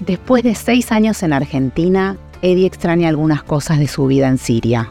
Después 0.00 0.42
de 0.42 0.54
seis 0.54 0.92
años 0.92 1.22
en 1.22 1.34
Argentina, 1.34 2.16
Eddie 2.40 2.66
extraña 2.66 3.08
algunas 3.08 3.42
cosas 3.42 3.78
de 3.78 3.86
su 3.86 4.06
vida 4.06 4.28
en 4.28 4.38
Siria. 4.38 4.88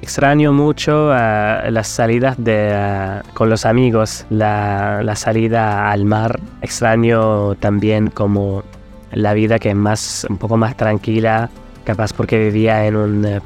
Extraño 0.00 0.52
mucho 0.52 1.10
uh, 1.10 1.70
las 1.70 1.86
salidas 1.86 2.36
de, 2.42 2.72
uh, 2.74 3.34
con 3.34 3.50
los 3.50 3.66
amigos, 3.66 4.26
la, 4.30 5.00
la, 5.04 5.14
salida 5.14 5.90
al 5.90 6.04
mar. 6.04 6.40
Extraño 6.60 7.54
también 7.56 8.08
como 8.08 8.64
la 9.12 9.34
vida 9.34 9.58
que 9.58 9.68
es 9.70 9.76
más, 9.76 10.26
un 10.28 10.38
poco 10.38 10.56
más 10.56 10.76
tranquila, 10.76 11.50
capaz 11.84 12.12
porque 12.12 12.38
vivía 12.38 12.84
en 12.86 12.96
un 12.96 13.26
uh, 13.26 13.40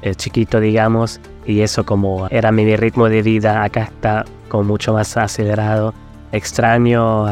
pueblo 0.00 0.14
chiquito, 0.14 0.60
digamos, 0.60 1.20
y 1.46 1.60
eso 1.60 1.84
como 1.84 2.28
era 2.28 2.52
mi 2.52 2.76
ritmo 2.76 3.08
de 3.08 3.22
vida, 3.22 3.62
acá 3.62 3.84
está 3.84 4.24
como 4.48 4.64
mucho 4.64 4.92
más 4.92 5.16
acelerado. 5.16 5.94
Extraño 6.32 7.26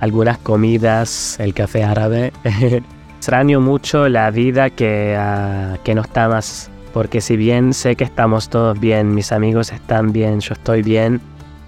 algunas 0.00 0.38
comidas, 0.38 1.38
el 1.40 1.54
café 1.54 1.84
árabe. 1.84 2.32
Extraño 3.16 3.60
mucho 3.60 4.08
la 4.08 4.30
vida 4.30 4.70
que, 4.70 5.18
uh, 5.18 5.82
que 5.82 5.94
no 5.94 6.02
está 6.02 6.28
más, 6.28 6.70
porque 6.92 7.20
si 7.20 7.36
bien 7.36 7.72
sé 7.72 7.96
que 7.96 8.04
estamos 8.04 8.48
todos 8.48 8.78
bien, 8.78 9.14
mis 9.14 9.32
amigos 9.32 9.72
están 9.72 10.12
bien, 10.12 10.40
yo 10.40 10.52
estoy 10.52 10.82
bien, 10.82 11.20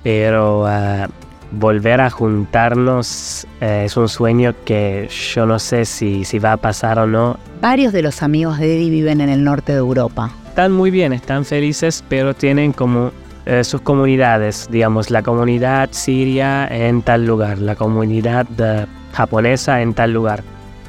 pero 0.02 0.64
uh, 0.64 1.08
volver 1.52 2.00
a 2.00 2.10
juntarnos 2.10 3.46
uh, 3.60 3.64
es 3.64 3.96
un 3.96 4.08
sueño 4.08 4.54
que 4.64 5.08
yo 5.08 5.46
no 5.46 5.58
sé 5.58 5.84
si, 5.84 6.24
si 6.24 6.38
va 6.38 6.52
a 6.52 6.56
pasar 6.56 6.98
o 6.98 7.06
no. 7.06 7.38
Varios 7.60 7.92
de 7.92 8.02
los 8.02 8.22
amigos 8.22 8.58
de 8.58 8.76
Eddie 8.76 8.90
viven 8.90 9.20
en 9.20 9.28
el 9.28 9.44
norte 9.44 9.72
de 9.72 9.78
Europa. 9.78 10.30
Están 10.48 10.72
muy 10.72 10.90
bien, 10.90 11.12
están 11.12 11.44
felices, 11.44 12.04
pero 12.08 12.34
tienen 12.34 12.72
como 12.72 13.12
eh, 13.46 13.64
sus 13.64 13.80
comunidades, 13.80 14.68
digamos, 14.70 15.10
la 15.10 15.22
comunidad 15.22 15.88
siria 15.92 16.66
en 16.68 17.02
tal 17.02 17.24
lugar, 17.24 17.58
la 17.58 17.76
comunidad 17.76 18.46
eh, 18.58 18.86
japonesa 19.12 19.80
en 19.80 19.94
tal 19.94 20.12
lugar. 20.12 20.42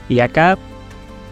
Y 0.10 0.20
acá 0.20 0.58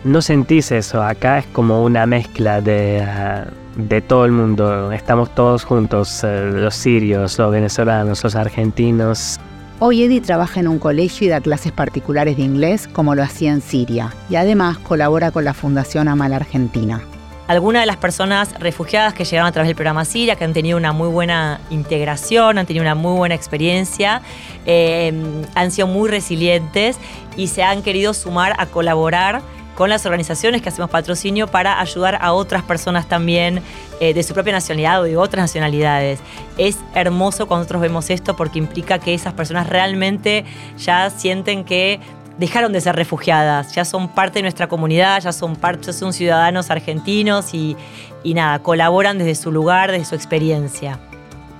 no 0.03 0.21
sentís 0.21 0.71
eso, 0.71 1.03
acá 1.03 1.39
es 1.39 1.45
como 1.47 1.83
una 1.83 2.05
mezcla 2.05 2.61
de, 2.61 3.03
ah, 3.03 3.47
de 3.77 4.01
todo 4.01 4.25
el 4.25 4.31
mundo. 4.31 4.91
Estamos 4.91 5.33
todos 5.33 5.63
juntos, 5.63 6.23
eh, 6.23 6.49
los 6.51 6.75
sirios, 6.75 7.37
los 7.37 7.51
venezolanos, 7.51 8.23
los 8.23 8.35
argentinos. 8.35 9.39
Hoy 9.79 10.01
Eddie 10.01 10.21
trabaja 10.21 10.59
en 10.59 10.67
un 10.67 10.79
colegio 10.79 11.27
y 11.27 11.29
da 11.29 11.39
clases 11.39 11.71
particulares 11.71 12.37
de 12.37 12.43
inglés 12.43 12.87
como 12.87 13.13
lo 13.13 13.21
hacía 13.21 13.51
en 13.51 13.61
Siria 13.61 14.11
y 14.27 14.35
además 14.35 14.79
colabora 14.79 15.29
con 15.29 15.45
la 15.45 15.53
Fundación 15.53 16.07
Amal 16.07 16.33
Argentina. 16.33 17.01
Algunas 17.47 17.83
de 17.83 17.85
las 17.85 17.97
personas 17.97 18.59
refugiadas 18.59 19.13
que 19.13 19.23
llegaron 19.23 19.47
a 19.47 19.51
través 19.53 19.69
del 19.69 19.75
programa 19.75 20.03
Siria, 20.03 20.35
que 20.35 20.43
han 20.43 20.51
tenido 20.51 20.77
una 20.77 20.91
muy 20.91 21.07
buena 21.07 21.61
integración, 21.69 22.57
han 22.57 22.65
tenido 22.65 22.81
una 22.83 22.95
muy 22.95 23.15
buena 23.15 23.35
experiencia, 23.35 24.21
eh, 24.65 25.13
han 25.55 25.71
sido 25.71 25.87
muy 25.87 26.09
resilientes 26.09 26.97
y 27.37 27.47
se 27.47 27.63
han 27.63 27.83
querido 27.83 28.13
sumar 28.13 28.53
a 28.57 28.65
colaborar 28.65 29.41
con 29.77 29.91
las 29.91 30.07
organizaciones 30.07 30.63
que 30.63 30.69
hacemos 30.69 30.89
patrocinio 30.89 31.45
para 31.47 31.79
ayudar 31.79 32.17
a 32.19 32.33
otras 32.33 32.63
personas 32.63 33.07
también 33.07 33.61
eh, 33.99 34.15
de 34.15 34.23
su 34.23 34.33
propia 34.33 34.53
nacionalidad 34.53 35.01
o 35.01 35.03
de 35.03 35.17
otras 35.17 35.43
nacionalidades. 35.43 36.19
Es 36.57 36.79
hermoso 36.95 37.47
cuando 37.47 37.61
nosotros 37.61 37.83
vemos 37.83 38.09
esto 38.09 38.35
porque 38.35 38.57
implica 38.57 38.97
que 38.97 39.13
esas 39.13 39.33
personas 39.33 39.69
realmente 39.69 40.45
ya 40.79 41.11
sienten 41.11 41.63
que 41.63 41.99
dejaron 42.39 42.73
de 42.73 42.81
ser 42.81 42.95
refugiadas, 42.95 43.75
ya 43.75 43.85
son 43.85 44.07
parte 44.07 44.39
de 44.39 44.43
nuestra 44.43 44.67
comunidad, 44.67 45.21
ya 45.21 45.31
son, 45.31 45.55
parte, 45.55 45.93
son 45.93 46.11
ciudadanos 46.11 46.71
argentinos 46.71 47.53
y, 47.53 47.77
y 48.23 48.33
nada, 48.33 48.57
colaboran 48.59 49.19
desde 49.19 49.35
su 49.35 49.51
lugar, 49.51 49.91
desde 49.91 50.05
su 50.05 50.15
experiencia. 50.15 50.97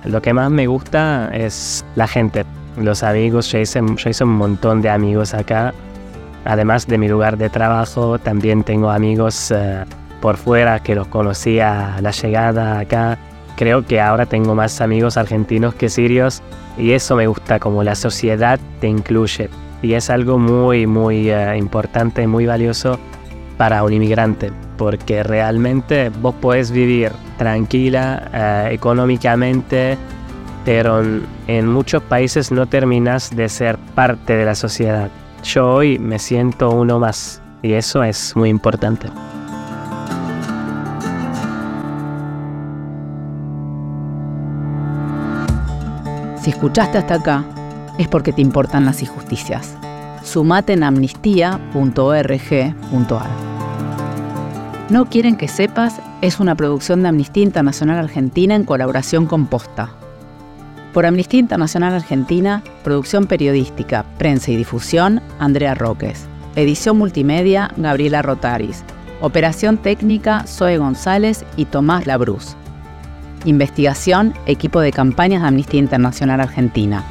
Lo 0.02 0.20
que 0.22 0.32
más 0.32 0.50
me 0.50 0.66
gusta 0.66 1.30
es 1.32 1.84
la 1.94 2.08
gente, 2.08 2.44
los 2.76 3.04
amigos. 3.04 3.50
Yo 3.52 3.58
hice, 3.58 3.80
yo 3.96 4.10
hice 4.10 4.24
un 4.24 4.36
montón 4.36 4.82
de 4.82 4.90
amigos 4.90 5.34
acá. 5.34 5.72
Además 6.48 6.86
de 6.86 6.96
mi 6.96 7.08
lugar 7.08 7.36
de 7.36 7.50
trabajo, 7.50 8.18
también 8.18 8.64
tengo 8.64 8.88
amigos 8.88 9.50
uh, 9.50 9.84
por 10.22 10.38
fuera 10.38 10.80
que 10.80 10.94
los 10.94 11.06
conocí 11.06 11.60
a 11.60 11.98
la 12.00 12.10
llegada 12.10 12.78
acá. 12.78 13.18
Creo 13.56 13.84
que 13.84 14.00
ahora 14.00 14.24
tengo 14.24 14.54
más 14.54 14.80
amigos 14.80 15.18
argentinos 15.18 15.74
que 15.74 15.90
sirios 15.90 16.42
y 16.78 16.92
eso 16.92 17.16
me 17.16 17.26
gusta, 17.26 17.58
como 17.58 17.82
la 17.82 17.94
sociedad 17.94 18.58
te 18.80 18.88
incluye 18.88 19.50
y 19.82 19.92
es 19.92 20.08
algo 20.08 20.38
muy, 20.38 20.86
muy 20.86 21.30
uh, 21.30 21.54
importante, 21.54 22.26
muy 22.26 22.46
valioso 22.46 22.98
para 23.58 23.84
un 23.84 23.92
inmigrante, 23.92 24.50
porque 24.78 25.22
realmente 25.22 26.08
vos 26.08 26.34
podés 26.36 26.70
vivir 26.70 27.12
tranquila, 27.36 28.30
uh, 28.32 28.72
económicamente, 28.72 29.98
pero 30.64 31.02
en 31.46 31.66
muchos 31.68 32.02
países 32.04 32.50
no 32.50 32.64
terminas 32.64 33.36
de 33.36 33.50
ser 33.50 33.76
parte 33.94 34.34
de 34.34 34.46
la 34.46 34.54
sociedad. 34.54 35.10
Yo 35.42 35.74
hoy 35.74 35.98
me 35.98 36.18
siento 36.18 36.70
uno 36.70 36.98
más 36.98 37.40
y 37.62 37.72
eso 37.72 38.02
es 38.02 38.34
muy 38.36 38.48
importante. 38.48 39.08
Si 46.42 46.50
escuchaste 46.50 46.98
hasta 46.98 47.14
acá, 47.14 47.44
es 47.98 48.08
porque 48.08 48.32
te 48.32 48.40
importan 48.40 48.84
las 48.84 49.02
injusticias. 49.02 49.76
Sumate 50.22 50.74
en 50.74 50.82
amnistía.org.ar. 50.82 53.30
No 54.90 55.06
quieren 55.06 55.36
que 55.36 55.48
sepas 55.48 56.00
es 56.22 56.40
una 56.40 56.54
producción 56.54 57.02
de 57.02 57.08
Amnistía 57.08 57.42
Internacional 57.42 57.98
Argentina 57.98 58.54
en 58.54 58.64
colaboración 58.64 59.26
con 59.26 59.46
Posta. 59.46 59.90
Por 60.98 61.06
Amnistía 61.06 61.38
Internacional 61.38 61.94
Argentina, 61.94 62.60
producción 62.82 63.28
periodística, 63.28 64.04
prensa 64.18 64.50
y 64.50 64.56
difusión, 64.56 65.22
Andrea 65.38 65.76
Roques. 65.76 66.26
Edición 66.56 66.98
multimedia, 66.98 67.70
Gabriela 67.76 68.20
Rotaris. 68.20 68.82
Operación 69.20 69.78
técnica, 69.78 70.42
Zoe 70.48 70.76
González 70.76 71.44
y 71.56 71.66
Tomás 71.66 72.08
Labruz. 72.08 72.56
Investigación, 73.44 74.34
equipo 74.46 74.80
de 74.80 74.90
campañas 74.90 75.42
de 75.42 75.46
Amnistía 75.46 75.78
Internacional 75.78 76.40
Argentina. 76.40 77.04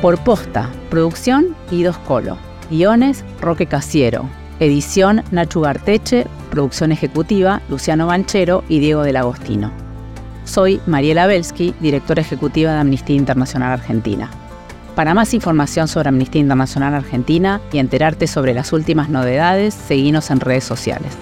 Por 0.00 0.16
posta, 0.24 0.70
producción 0.88 1.54
Guidos 1.70 1.98
Colo. 1.98 2.38
Guiones, 2.70 3.26
Roque 3.42 3.66
Casiero. 3.66 4.26
Edición, 4.58 5.22
Nacho 5.32 5.60
Garteche. 5.60 6.26
Producción 6.50 6.92
ejecutiva, 6.92 7.60
Luciano 7.68 8.06
Banchero 8.06 8.64
y 8.70 8.78
Diego 8.78 9.02
del 9.02 9.18
Agostino. 9.18 9.83
Soy 10.44 10.80
Mariela 10.86 11.26
Belsky, 11.26 11.74
directora 11.80 12.20
ejecutiva 12.20 12.72
de 12.72 12.80
Amnistía 12.80 13.16
Internacional 13.16 13.72
Argentina. 13.72 14.30
Para 14.94 15.14
más 15.14 15.34
información 15.34 15.88
sobre 15.88 16.10
Amnistía 16.10 16.40
Internacional 16.40 16.94
Argentina 16.94 17.60
y 17.72 17.78
enterarte 17.78 18.26
sobre 18.26 18.54
las 18.54 18.72
últimas 18.72 19.08
novedades, 19.08 19.74
seguinos 19.74 20.30
en 20.30 20.40
redes 20.40 20.64
sociales. 20.64 21.16